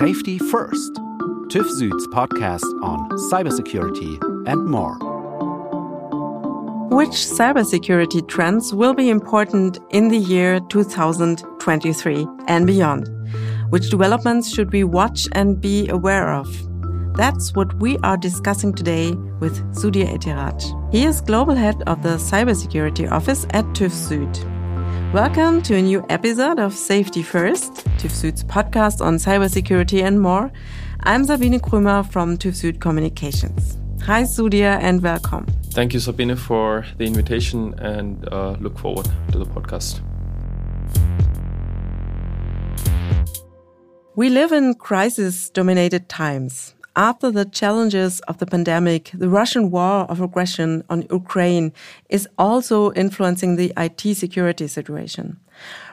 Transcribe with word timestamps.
Safety 0.00 0.38
First, 0.38 0.94
TÜV 1.52 1.68
Süd's 1.78 2.06
podcast 2.06 2.64
on 2.82 3.10
cybersecurity 3.30 4.16
and 4.48 4.64
more. 4.64 4.94
Which 6.88 7.10
cybersecurity 7.10 8.26
trends 8.26 8.72
will 8.72 8.94
be 8.94 9.10
important 9.10 9.78
in 9.90 10.08
the 10.08 10.16
year 10.16 10.58
2023 10.70 12.26
and 12.48 12.66
beyond? 12.66 13.10
Which 13.68 13.90
developments 13.90 14.50
should 14.50 14.72
we 14.72 14.84
watch 14.84 15.28
and 15.32 15.60
be 15.60 15.86
aware 15.90 16.32
of? 16.32 16.48
That's 17.14 17.54
what 17.54 17.74
we 17.74 17.98
are 17.98 18.16
discussing 18.16 18.72
today 18.72 19.10
with 19.38 19.54
Sudhir 19.74 20.16
Etiraj. 20.16 20.62
He 20.94 21.04
is 21.04 21.20
Global 21.20 21.54
Head 21.54 21.82
of 21.86 22.02
the 22.02 22.16
Cybersecurity 22.16 23.12
Office 23.12 23.44
at 23.50 23.66
TÜV 23.74 23.92
Süd. 23.92 24.49
Welcome 25.12 25.62
to 25.62 25.76
a 25.76 25.82
new 25.82 26.04
episode 26.08 26.58
of 26.58 26.72
Safety 26.74 27.22
First, 27.22 27.84
TÜV 27.98 28.10
Süd's 28.10 28.44
podcast 28.44 29.00
on 29.00 29.16
cybersecurity 29.16 30.02
and 30.02 30.20
more. 30.20 30.52
I'm 31.00 31.24
Sabine 31.24 31.58
Krümer 31.60 32.04
from 32.10 32.36
TÜV 32.36 32.54
Süd 32.54 32.80
Communications. 32.80 33.76
Hi, 34.06 34.22
Sudhir, 34.22 34.78
and 34.80 35.02
welcome. 35.02 35.46
Thank 35.72 35.94
you, 35.94 36.00
Sabine, 36.00 36.36
for 36.36 36.84
the 36.98 37.04
invitation 37.06 37.74
and 37.78 38.28
uh, 38.32 38.56
look 38.60 38.78
forward 38.78 39.08
to 39.32 39.38
the 39.38 39.46
podcast. 39.46 40.00
We 44.16 44.28
live 44.28 44.52
in 44.52 44.74
crisis 44.74 45.50
dominated 45.50 46.08
times. 46.08 46.74
After 46.96 47.30
the 47.30 47.44
challenges 47.44 48.20
of 48.20 48.38
the 48.38 48.46
pandemic, 48.46 49.10
the 49.14 49.28
Russian 49.28 49.70
war 49.70 50.06
of 50.10 50.20
aggression 50.20 50.82
on 50.90 51.06
Ukraine 51.10 51.72
is 52.08 52.28
also 52.36 52.92
influencing 52.92 53.54
the 53.54 53.72
IT 53.76 54.16
security 54.16 54.66
situation. 54.66 55.38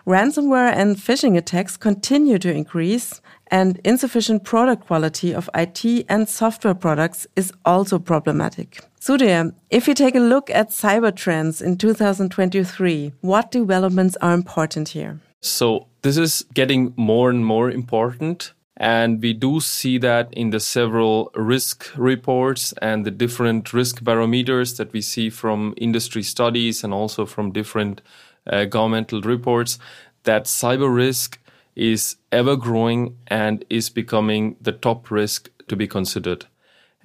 Ransomware 0.08 0.74
and 0.74 0.96
phishing 0.96 1.38
attacks 1.38 1.78
continue 1.78 2.40
to 2.40 2.52
increase, 2.52 3.22
and 3.50 3.80
insufficient 3.84 4.44
product 4.44 4.88
quality 4.88 5.34
of 5.34 5.50
IT 5.54 6.06
and 6.10 6.28
software 6.28 6.74
products 6.74 7.28
is 7.36 7.54
also 7.64 8.00
problematic. 8.00 8.80
Sudhir, 9.00 9.54
if 9.70 9.88
you 9.88 9.94
take 9.94 10.16
a 10.16 10.20
look 10.20 10.50
at 10.50 10.70
cyber 10.70 11.16
trends 11.16 11.62
in 11.62 11.78
2023, 11.78 13.14
what 13.22 13.52
developments 13.52 14.18
are 14.22 14.34
important 14.34 14.90
here? 14.90 15.20
So, 15.42 15.88
this 16.02 16.18
is 16.18 16.46
getting 16.54 16.94
more 16.98 17.30
and 17.30 17.46
more 17.46 17.70
important 17.70 18.54
and 18.78 19.22
we 19.24 19.34
do 19.34 19.60
see 19.60 19.98
that 19.98 20.32
in 20.34 20.52
the 20.52 20.60
several 20.60 21.32
risk 21.34 21.92
reports 21.98 22.74
and 22.74 23.06
the 23.06 23.12
different 23.12 23.74
risk 23.74 24.04
barometers 24.04 24.78
that 24.78 24.94
we 24.94 25.02
see 25.02 25.32
from 25.32 25.74
industry 25.78 26.22
studies 26.22 26.84
and 26.84 26.94
also 26.94 27.26
from 27.26 27.52
different 27.52 28.02
uh, 28.46 28.66
governmental 28.66 29.22
reports 29.22 29.80
that 30.24 30.46
cyber 30.46 30.94
risk 30.94 31.40
is 31.76 32.18
ever 32.32 32.56
growing 32.56 33.18
and 33.28 33.66
is 33.70 33.90
becoming 33.90 34.56
the 34.62 34.72
top 34.72 35.10
risk 35.10 35.50
to 35.68 35.76
be 35.76 35.88
considered. 35.88 36.46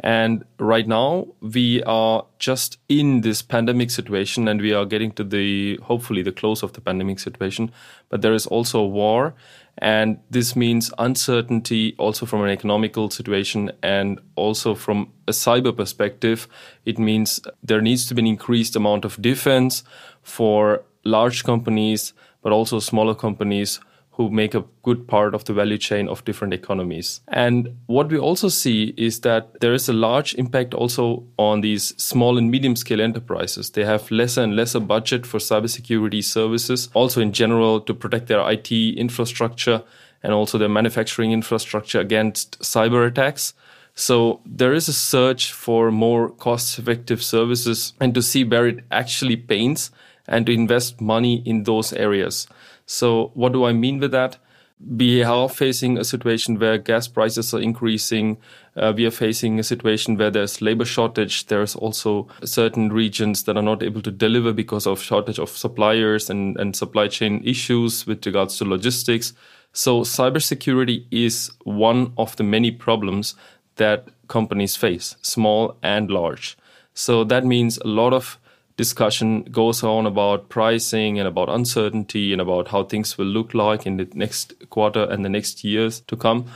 And 0.02 0.44
right 0.58 0.86
now 0.86 1.28
we 1.40 1.82
are 1.84 2.26
just 2.40 2.78
in 2.88 3.20
this 3.20 3.40
pandemic 3.40 3.90
situation 3.90 4.48
and 4.48 4.60
we 4.60 4.72
are 4.72 4.84
getting 4.84 5.12
to 5.12 5.24
the, 5.24 5.76
hopefully 5.82 6.22
the 6.22 6.32
close 6.32 6.64
of 6.64 6.72
the 6.72 6.80
pandemic 6.80 7.20
situation. 7.20 7.70
But 8.08 8.20
there 8.20 8.34
is 8.34 8.46
also 8.46 8.80
a 8.80 8.86
war 8.86 9.34
and 9.78 10.18
this 10.28 10.56
means 10.56 10.92
uncertainty 10.98 11.94
also 11.98 12.26
from 12.26 12.42
an 12.42 12.50
economical 12.50 13.10
situation 13.10 13.70
and 13.82 14.20
also 14.34 14.74
from 14.74 15.12
a 15.28 15.32
cyber 15.32 15.74
perspective. 15.74 16.48
It 16.84 16.98
means 16.98 17.40
there 17.62 17.80
needs 17.80 18.06
to 18.06 18.14
be 18.14 18.22
an 18.22 18.26
increased 18.26 18.74
amount 18.74 19.04
of 19.04 19.22
defense 19.22 19.84
for 20.22 20.82
large 21.04 21.44
companies, 21.44 22.12
but 22.42 22.52
also 22.52 22.80
smaller 22.80 23.14
companies 23.14 23.80
who 24.12 24.30
make 24.30 24.54
a 24.54 24.64
good 24.82 25.08
part 25.08 25.34
of 25.34 25.44
the 25.44 25.54
value 25.54 25.78
chain 25.78 26.06
of 26.06 26.24
different 26.24 26.52
economies. 26.52 27.22
And 27.28 27.76
what 27.86 28.10
we 28.10 28.18
also 28.18 28.48
see 28.48 28.92
is 28.96 29.20
that 29.20 29.58
there 29.60 29.72
is 29.72 29.88
a 29.88 29.94
large 29.94 30.34
impact 30.34 30.74
also 30.74 31.24
on 31.38 31.62
these 31.62 31.94
small 31.96 32.36
and 32.36 32.50
medium 32.50 32.76
scale 32.76 33.00
enterprises. 33.00 33.70
They 33.70 33.84
have 33.84 34.10
lesser 34.10 34.42
and 34.42 34.54
lesser 34.54 34.80
budget 34.80 35.24
for 35.24 35.38
cybersecurity 35.38 36.22
services, 36.22 36.90
also 36.92 37.22
in 37.22 37.32
general 37.32 37.80
to 37.80 37.94
protect 37.94 38.26
their 38.26 38.46
IT 38.50 38.70
infrastructure 38.70 39.82
and 40.22 40.32
also 40.32 40.58
their 40.58 40.68
manufacturing 40.68 41.32
infrastructure 41.32 41.98
against 41.98 42.60
cyber 42.60 43.06
attacks. 43.06 43.54
So 43.94 44.40
there 44.44 44.74
is 44.74 44.88
a 44.88 44.92
search 44.92 45.52
for 45.52 45.90
more 45.90 46.28
cost 46.28 46.78
effective 46.78 47.22
services 47.22 47.94
and 47.98 48.14
to 48.14 48.22
see 48.22 48.44
where 48.44 48.66
it 48.66 48.84
actually 48.90 49.36
pains 49.36 49.90
and 50.26 50.46
to 50.46 50.52
invest 50.52 51.00
money 51.00 51.42
in 51.44 51.64
those 51.64 51.92
areas. 51.92 52.46
So, 52.86 53.30
what 53.34 53.52
do 53.52 53.64
I 53.64 53.72
mean 53.72 53.98
with 53.98 54.12
that? 54.12 54.38
We 54.84 55.22
are 55.22 55.48
facing 55.48 55.96
a 55.96 56.04
situation 56.04 56.58
where 56.58 56.76
gas 56.76 57.06
prices 57.06 57.54
are 57.54 57.60
increasing. 57.60 58.38
Uh, 58.76 58.92
we 58.96 59.06
are 59.06 59.12
facing 59.12 59.60
a 59.60 59.62
situation 59.62 60.16
where 60.16 60.30
there's 60.30 60.60
labor 60.60 60.84
shortage. 60.84 61.46
There's 61.46 61.76
also 61.76 62.26
certain 62.44 62.92
regions 62.92 63.44
that 63.44 63.56
are 63.56 63.62
not 63.62 63.84
able 63.84 64.02
to 64.02 64.10
deliver 64.10 64.52
because 64.52 64.86
of 64.88 65.00
shortage 65.00 65.38
of 65.38 65.50
suppliers 65.50 66.28
and, 66.28 66.56
and 66.58 66.74
supply 66.74 67.06
chain 67.06 67.42
issues 67.44 68.06
with 68.06 68.26
regards 68.26 68.58
to 68.58 68.64
logistics. 68.64 69.34
So 69.72 70.00
cybersecurity 70.00 71.06
is 71.12 71.52
one 71.62 72.12
of 72.18 72.34
the 72.36 72.44
many 72.44 72.72
problems 72.72 73.36
that 73.76 74.08
companies 74.26 74.76
face, 74.76 75.16
small 75.22 75.76
and 75.82 76.10
large. 76.10 76.58
So 76.94 77.24
that 77.24 77.44
means 77.44 77.78
a 77.78 77.86
lot 77.86 78.12
of 78.12 78.38
discussion 78.76 79.42
goes 79.44 79.82
on 79.82 80.06
about 80.06 80.48
pricing 80.48 81.18
and 81.18 81.28
about 81.28 81.48
uncertainty 81.48 82.32
and 82.32 82.40
about 82.40 82.68
how 82.68 82.84
things 82.84 83.18
will 83.18 83.26
look 83.26 83.54
like 83.54 83.86
in 83.86 83.96
the 83.96 84.08
next 84.14 84.54
quarter 84.70 85.04
and 85.04 85.24
the 85.24 85.28
next 85.28 85.64
years 85.64 86.00
to 86.00 86.16
come. 86.16 86.46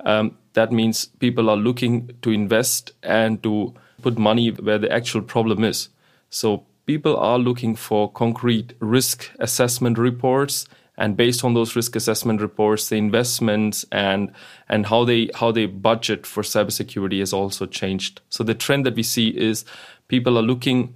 Um, 0.00 0.38
that 0.54 0.72
means 0.72 1.06
people 1.06 1.50
are 1.50 1.56
looking 1.56 2.10
to 2.22 2.30
invest 2.30 2.92
and 3.02 3.42
to 3.42 3.74
put 4.02 4.18
money 4.18 4.50
where 4.50 4.78
the 4.78 4.90
actual 4.90 5.22
problem 5.22 5.64
is. 5.64 5.88
So 6.30 6.64
people 6.86 7.16
are 7.16 7.38
looking 7.38 7.76
for 7.76 8.10
concrete 8.10 8.74
risk 8.80 9.30
assessment 9.38 9.98
reports 9.98 10.66
and 10.98 11.16
based 11.16 11.44
on 11.44 11.54
those 11.54 11.76
risk 11.76 11.94
assessment 11.94 12.40
reports 12.40 12.88
the 12.88 12.96
investments 12.96 13.84
and 13.92 14.32
and 14.68 14.86
how 14.86 15.04
they 15.04 15.28
how 15.34 15.52
they 15.52 15.66
budget 15.66 16.26
for 16.26 16.42
cybersecurity 16.42 17.18
has 17.18 17.32
also 17.32 17.66
changed 17.66 18.20
so 18.30 18.42
the 18.42 18.54
trend 18.54 18.86
that 18.86 18.94
we 18.94 19.02
see 19.02 19.28
is 19.28 19.64
people 20.08 20.38
are 20.38 20.42
looking 20.42 20.94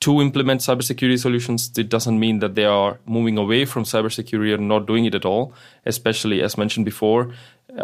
to 0.00 0.22
implement 0.22 0.62
cybersecurity 0.62 1.18
solutions, 1.18 1.70
it 1.76 1.90
doesn't 1.90 2.18
mean 2.18 2.38
that 2.38 2.54
they 2.54 2.64
are 2.64 2.98
moving 3.04 3.36
away 3.36 3.66
from 3.66 3.84
cybersecurity 3.84 4.54
or 4.54 4.58
not 4.58 4.86
doing 4.86 5.04
it 5.04 5.14
at 5.14 5.26
all. 5.26 5.52
Especially, 5.84 6.42
as 6.42 6.56
mentioned 6.56 6.86
before, 6.86 7.34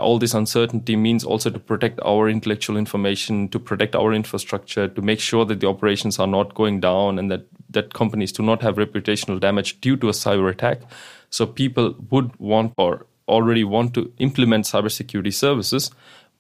all 0.01 0.19
this 0.19 0.33
uncertainty 0.33 0.97
means 0.97 1.25
also 1.25 1.51
to 1.51 1.59
protect 1.59 2.01
our 2.05 2.29
intellectual 2.29 2.79
information, 2.79 3.49
to 3.51 3.59
protect 3.59 3.95
our 3.95 4.15
infrastructure, 4.15 4.89
to 4.89 5.03
make 5.03 5.21
sure 5.21 5.45
that 5.45 5.61
the 5.61 5.69
operations 5.69 6.19
are 6.19 6.27
not 6.27 6.55
going 6.55 6.81
down 6.81 7.19
and 7.19 7.31
that, 7.31 7.47
that 7.71 7.93
companies 7.93 8.33
do 8.33 8.43
not 8.43 8.63
have 8.63 8.77
reputational 8.77 9.39
damage 9.39 9.79
due 9.83 9.97
to 9.97 10.09
a 10.09 10.13
cyber 10.13 10.51
attack. 10.51 10.81
So 11.29 11.47
people 11.47 11.95
would 12.11 12.35
want 12.39 12.73
or 12.79 13.07
already 13.29 13.65
want 13.65 13.93
to 13.95 14.13
implement 14.19 14.65
cybersecurity 14.65 15.35
services, 15.35 15.91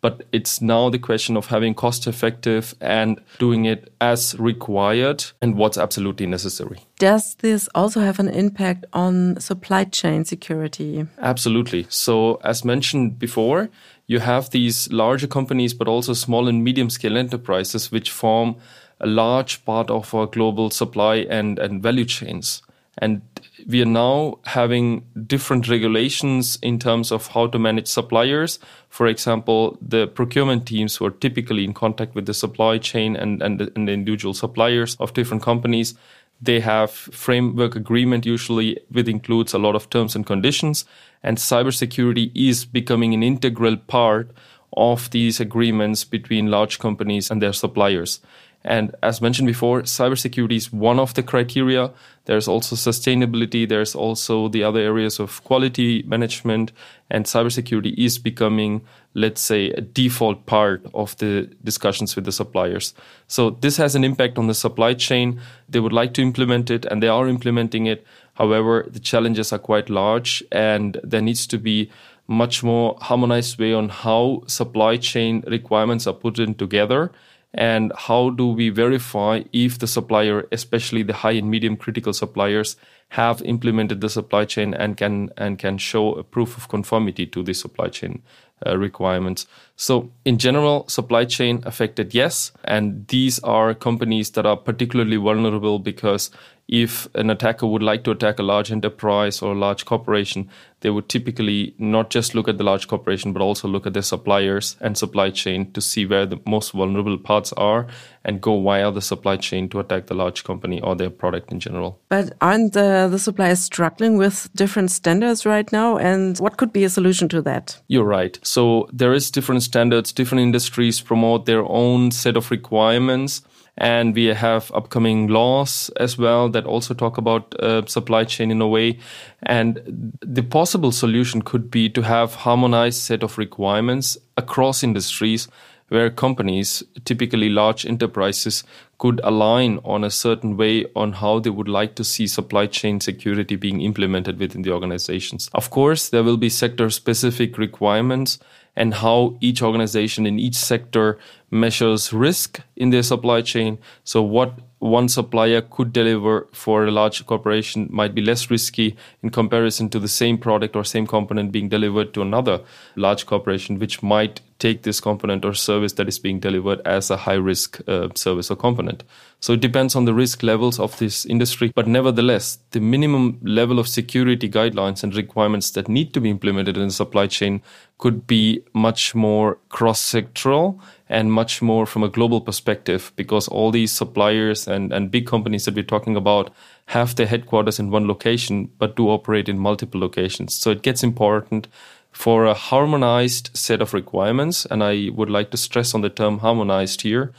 but 0.06 0.22
it's 0.30 0.62
now 0.62 0.88
the 0.88 1.00
question 1.00 1.36
of 1.36 1.46
having 1.46 1.74
cost 1.74 2.06
effective 2.06 2.76
and 2.80 3.20
doing 3.40 3.64
it 3.64 3.92
as 4.00 4.38
required 4.38 5.24
and 5.42 5.56
what's 5.56 5.76
absolutely 5.76 6.26
necessary. 6.26 6.78
Does 7.00 7.34
this 7.40 7.68
also 7.74 7.98
have 7.98 8.20
an 8.20 8.28
impact 8.28 8.84
on 8.92 9.40
supply 9.40 9.82
chain 9.82 10.24
security? 10.24 11.08
Absolutely. 11.18 11.86
So, 11.88 12.36
as 12.44 12.64
mentioned 12.64 13.18
before, 13.18 13.68
you 14.06 14.20
have 14.20 14.50
these 14.50 14.88
larger 14.92 15.26
companies, 15.26 15.74
but 15.74 15.88
also 15.88 16.12
small 16.12 16.46
and 16.46 16.62
medium 16.62 16.88
scale 16.88 17.16
enterprises, 17.16 17.90
which 17.90 18.12
form 18.12 18.54
a 19.00 19.08
large 19.08 19.64
part 19.64 19.90
of 19.90 20.14
our 20.14 20.26
global 20.26 20.70
supply 20.70 21.26
and, 21.28 21.58
and 21.58 21.82
value 21.82 22.04
chains. 22.04 22.62
And 22.98 23.22
we 23.66 23.82
are 23.82 23.86
now 23.86 24.38
having 24.44 25.04
different 25.26 25.68
regulations 25.68 26.56
in 26.62 26.78
terms 26.78 27.10
of 27.10 27.26
how 27.28 27.48
to 27.48 27.58
manage 27.58 27.88
suppliers. 27.88 28.60
For 28.90 29.08
example, 29.08 29.76
the 29.80 30.06
procurement 30.06 30.66
teams 30.66 30.96
who 30.96 31.06
are 31.06 31.10
typically 31.10 31.64
in 31.64 31.74
contact 31.74 32.14
with 32.14 32.26
the 32.26 32.34
supply 32.34 32.78
chain 32.78 33.16
and, 33.16 33.42
and, 33.42 33.58
the, 33.58 33.72
and 33.74 33.88
the 33.88 33.92
individual 33.92 34.34
suppliers 34.34 34.96
of 35.00 35.14
different 35.14 35.42
companies, 35.42 35.94
they 36.40 36.60
have 36.60 36.90
framework 36.90 37.74
agreement 37.74 38.24
usually 38.24 38.78
which 38.90 39.08
includes 39.08 39.52
a 39.52 39.58
lot 39.58 39.74
of 39.74 39.90
terms 39.90 40.14
and 40.14 40.26
conditions. 40.26 40.84
And 41.24 41.36
cybersecurity 41.36 42.30
is 42.36 42.64
becoming 42.64 43.14
an 43.14 43.24
integral 43.24 43.76
part 43.76 44.30
of 44.76 45.10
these 45.10 45.40
agreements 45.40 46.04
between 46.04 46.50
large 46.50 46.78
companies 46.78 47.30
and 47.30 47.42
their 47.42 47.52
suppliers. 47.52 48.20
And 48.66 48.96
as 49.04 49.22
mentioned 49.22 49.46
before, 49.46 49.82
cybersecurity 49.82 50.56
is 50.56 50.72
one 50.72 50.98
of 50.98 51.14
the 51.14 51.22
criteria. 51.22 51.92
There's 52.24 52.48
also 52.48 52.74
sustainability. 52.74 53.66
There's 53.68 53.94
also 53.94 54.48
the 54.48 54.64
other 54.64 54.80
areas 54.80 55.20
of 55.20 55.42
quality 55.44 56.02
management. 56.02 56.72
And 57.08 57.26
cybersecurity 57.26 57.94
is 57.96 58.18
becoming, 58.18 58.82
let's 59.14 59.40
say, 59.40 59.70
a 59.70 59.80
default 59.80 60.46
part 60.46 60.84
of 60.94 61.16
the 61.18 61.48
discussions 61.62 62.16
with 62.16 62.24
the 62.24 62.32
suppliers. 62.32 62.92
So 63.28 63.50
this 63.50 63.76
has 63.76 63.94
an 63.94 64.02
impact 64.02 64.36
on 64.36 64.48
the 64.48 64.54
supply 64.54 64.94
chain. 64.94 65.40
They 65.68 65.78
would 65.78 65.92
like 65.92 66.12
to 66.14 66.22
implement 66.22 66.68
it 66.68 66.84
and 66.86 67.00
they 67.00 67.08
are 67.08 67.28
implementing 67.28 67.86
it. 67.86 68.04
However, 68.34 68.84
the 68.90 69.00
challenges 69.00 69.52
are 69.52 69.60
quite 69.60 69.88
large 69.88 70.42
and 70.50 71.00
there 71.04 71.22
needs 71.22 71.46
to 71.46 71.58
be 71.58 71.88
much 72.26 72.64
more 72.64 72.98
harmonized 73.00 73.60
way 73.60 73.72
on 73.72 73.88
how 73.88 74.42
supply 74.48 74.96
chain 74.96 75.44
requirements 75.46 76.08
are 76.08 76.14
put 76.14 76.40
in 76.40 76.56
together 76.56 77.12
and 77.56 77.92
how 77.96 78.30
do 78.30 78.48
we 78.48 78.68
verify 78.68 79.42
if 79.52 79.78
the 79.78 79.86
supplier 79.86 80.46
especially 80.52 81.02
the 81.02 81.12
high 81.12 81.32
and 81.32 81.50
medium 81.50 81.76
critical 81.76 82.12
suppliers 82.12 82.76
have 83.10 83.40
implemented 83.42 84.00
the 84.00 84.08
supply 84.08 84.44
chain 84.44 84.74
and 84.74 84.96
can 84.96 85.30
and 85.36 85.58
can 85.58 85.78
show 85.78 86.14
a 86.14 86.24
proof 86.24 86.56
of 86.56 86.68
conformity 86.68 87.26
to 87.26 87.42
the 87.42 87.54
supply 87.54 87.88
chain 87.88 88.22
uh, 88.66 88.76
requirements. 88.76 89.46
So, 89.76 90.10
in 90.24 90.38
general, 90.38 90.88
supply 90.88 91.24
chain 91.24 91.62
affected, 91.64 92.14
yes. 92.14 92.52
And 92.64 93.06
these 93.08 93.38
are 93.40 93.74
companies 93.74 94.30
that 94.30 94.46
are 94.46 94.56
particularly 94.56 95.16
vulnerable 95.16 95.78
because 95.78 96.30
if 96.68 97.06
an 97.14 97.30
attacker 97.30 97.66
would 97.66 97.82
like 97.82 98.02
to 98.04 98.10
attack 98.10 98.38
a 98.38 98.42
large 98.42 98.72
enterprise 98.72 99.40
or 99.40 99.52
a 99.52 99.58
large 99.58 99.84
corporation, 99.84 100.50
they 100.80 100.90
would 100.90 101.08
typically 101.08 101.74
not 101.78 102.10
just 102.10 102.34
look 102.34 102.48
at 102.48 102.58
the 102.58 102.64
large 102.64 102.88
corporation, 102.88 103.32
but 103.32 103.40
also 103.40 103.68
look 103.68 103.86
at 103.86 103.92
their 103.92 104.02
suppliers 104.02 104.76
and 104.80 104.98
supply 104.98 105.30
chain 105.30 105.70
to 105.72 105.80
see 105.80 106.04
where 106.04 106.26
the 106.26 106.40
most 106.44 106.72
vulnerable 106.72 107.18
parts 107.18 107.52
are 107.52 107.86
and 108.24 108.40
go 108.40 108.60
via 108.60 108.90
the 108.90 109.00
supply 109.00 109.36
chain 109.36 109.68
to 109.68 109.78
attack 109.78 110.06
the 110.06 110.14
large 110.14 110.42
company 110.42 110.80
or 110.80 110.96
their 110.96 111.08
product 111.10 111.52
in 111.52 111.60
general. 111.60 112.00
But 112.08 112.32
aren't 112.40 112.72
the, 112.72 113.08
the 113.08 113.18
suppliers 113.18 113.60
struggling 113.60 114.16
with 114.16 114.48
different 114.54 114.90
standards 114.90 115.46
right 115.46 115.70
now? 115.70 115.96
And 115.96 116.36
what 116.38 116.56
could 116.56 116.72
be 116.72 116.82
a 116.82 116.90
solution 116.90 117.28
to 117.28 117.42
that? 117.42 117.80
You're 117.86 118.04
right. 118.04 118.38
So 118.42 118.88
there 118.92 119.12
is 119.12 119.30
different 119.30 119.62
standards, 119.62 120.12
different 120.12 120.42
industries 120.42 121.00
promote 121.00 121.46
their 121.46 121.64
own 121.64 122.10
set 122.10 122.36
of 122.36 122.50
requirements 122.50 123.42
and 123.78 124.14
we 124.14 124.26
have 124.26 124.72
upcoming 124.74 125.28
laws 125.28 125.90
as 125.96 126.16
well 126.16 126.48
that 126.48 126.64
also 126.64 126.94
talk 126.94 127.18
about 127.18 127.54
uh, 127.60 127.84
supply 127.86 128.24
chain 128.24 128.50
in 128.50 128.60
a 128.60 128.68
way. 128.68 128.98
And 129.42 130.16
the 130.20 130.42
possible 130.42 130.92
solution 130.92 131.42
could 131.42 131.70
be 131.70 131.90
to 131.90 132.02
have 132.02 132.34
harmonized 132.34 133.00
set 133.00 133.22
of 133.22 133.36
requirements 133.36 134.16
across 134.36 134.82
industries 134.82 135.48
where 135.88 136.10
companies 136.10 136.82
typically 137.04 137.48
large 137.48 137.86
enterprises 137.86 138.64
could 138.98 139.20
align 139.22 139.78
on 139.84 140.02
a 140.02 140.10
certain 140.10 140.56
way 140.56 140.84
on 140.96 141.12
how 141.12 141.38
they 141.38 141.50
would 141.50 141.68
like 141.68 141.94
to 141.94 142.02
see 142.02 142.26
supply 142.26 142.66
chain 142.66 142.98
security 143.00 143.56
being 143.56 143.80
implemented 143.80 144.38
within 144.38 144.62
the 144.62 144.72
organizations. 144.72 145.48
Of 145.54 145.70
course 145.70 146.08
there 146.08 146.24
will 146.24 146.38
be 146.38 146.48
sector 146.48 146.90
specific 146.90 147.56
requirements 147.58 148.38
and 148.76 148.94
how 148.94 149.36
each 149.40 149.62
organization 149.62 150.26
in 150.26 150.38
each 150.38 150.54
sector 150.54 151.18
measures 151.50 152.12
risk 152.12 152.60
in 152.76 152.90
their 152.90 153.02
supply 153.02 153.40
chain. 153.40 153.78
So 154.04 154.22
what 154.22 154.58
one 154.78 155.08
supplier 155.08 155.62
could 155.62 155.92
deliver 155.92 156.46
for 156.52 156.84
a 156.84 156.90
large 156.90 157.24
corporation 157.26 157.88
might 157.90 158.14
be 158.14 158.20
less 158.20 158.50
risky 158.50 158.96
in 159.22 159.30
comparison 159.30 159.88
to 159.90 159.98
the 159.98 160.08
same 160.08 160.36
product 160.36 160.76
or 160.76 160.84
same 160.84 161.06
component 161.06 161.52
being 161.52 161.68
delivered 161.68 162.12
to 162.14 162.22
another 162.22 162.60
large 162.94 163.26
corporation, 163.26 163.78
which 163.78 164.02
might 164.02 164.40
take 164.58 164.82
this 164.82 165.00
component 165.00 165.44
or 165.44 165.52
service 165.52 165.92
that 165.94 166.08
is 166.08 166.18
being 166.18 166.40
delivered 166.40 166.80
as 166.86 167.10
a 167.10 167.16
high 167.16 167.34
risk 167.34 167.80
uh, 167.88 168.08
service 168.14 168.50
or 168.50 168.56
component. 168.56 169.04
So 169.40 169.52
it 169.52 169.60
depends 169.60 169.94
on 169.94 170.06
the 170.06 170.14
risk 170.14 170.42
levels 170.42 170.80
of 170.80 170.98
this 170.98 171.26
industry. 171.26 171.70
But 171.74 171.86
nevertheless, 171.86 172.58
the 172.70 172.80
minimum 172.80 173.38
level 173.42 173.78
of 173.78 173.86
security 173.86 174.48
guidelines 174.48 175.02
and 175.04 175.14
requirements 175.14 175.70
that 175.72 175.88
need 175.88 176.14
to 176.14 176.20
be 176.20 176.30
implemented 176.30 176.76
in 176.76 176.88
the 176.88 176.92
supply 176.92 177.26
chain 177.26 177.62
could 177.98 178.26
be 178.26 178.62
much 178.72 179.14
more 179.14 179.58
cross 179.68 180.00
sectoral 180.00 180.80
and 181.08 181.32
much 181.32 181.62
more 181.62 181.86
from 181.86 182.02
a 182.02 182.08
global 182.08 182.40
perspective 182.40 183.12
because 183.16 183.48
all 183.48 183.70
these 183.70 183.92
suppliers 183.92 184.66
and, 184.66 184.92
and 184.92 185.10
big 185.10 185.26
companies 185.26 185.64
that 185.66 185.74
we're 185.74 185.84
talking 185.84 186.16
about 186.16 186.50
have 186.86 187.14
their 187.16 187.26
headquarters 187.26 187.78
in 187.78 187.90
one 187.90 188.08
location 188.08 188.70
but 188.78 188.96
do 188.96 189.08
operate 189.08 189.48
in 189.48 189.58
multiple 189.58 190.00
locations. 190.00 190.54
So 190.54 190.70
it 190.70 190.82
gets 190.82 191.02
important 191.02 191.68
for 192.16 192.46
a 192.46 192.54
harmonized 192.54 193.50
set 193.52 193.82
of 193.82 193.92
requirements. 193.92 194.64
And 194.70 194.82
I 194.82 195.10
would 195.12 195.28
like 195.28 195.50
to 195.50 195.58
stress 195.58 195.94
on 195.94 196.00
the 196.00 196.08
term 196.08 196.38
harmonized 196.38 197.02
here, 197.02 197.34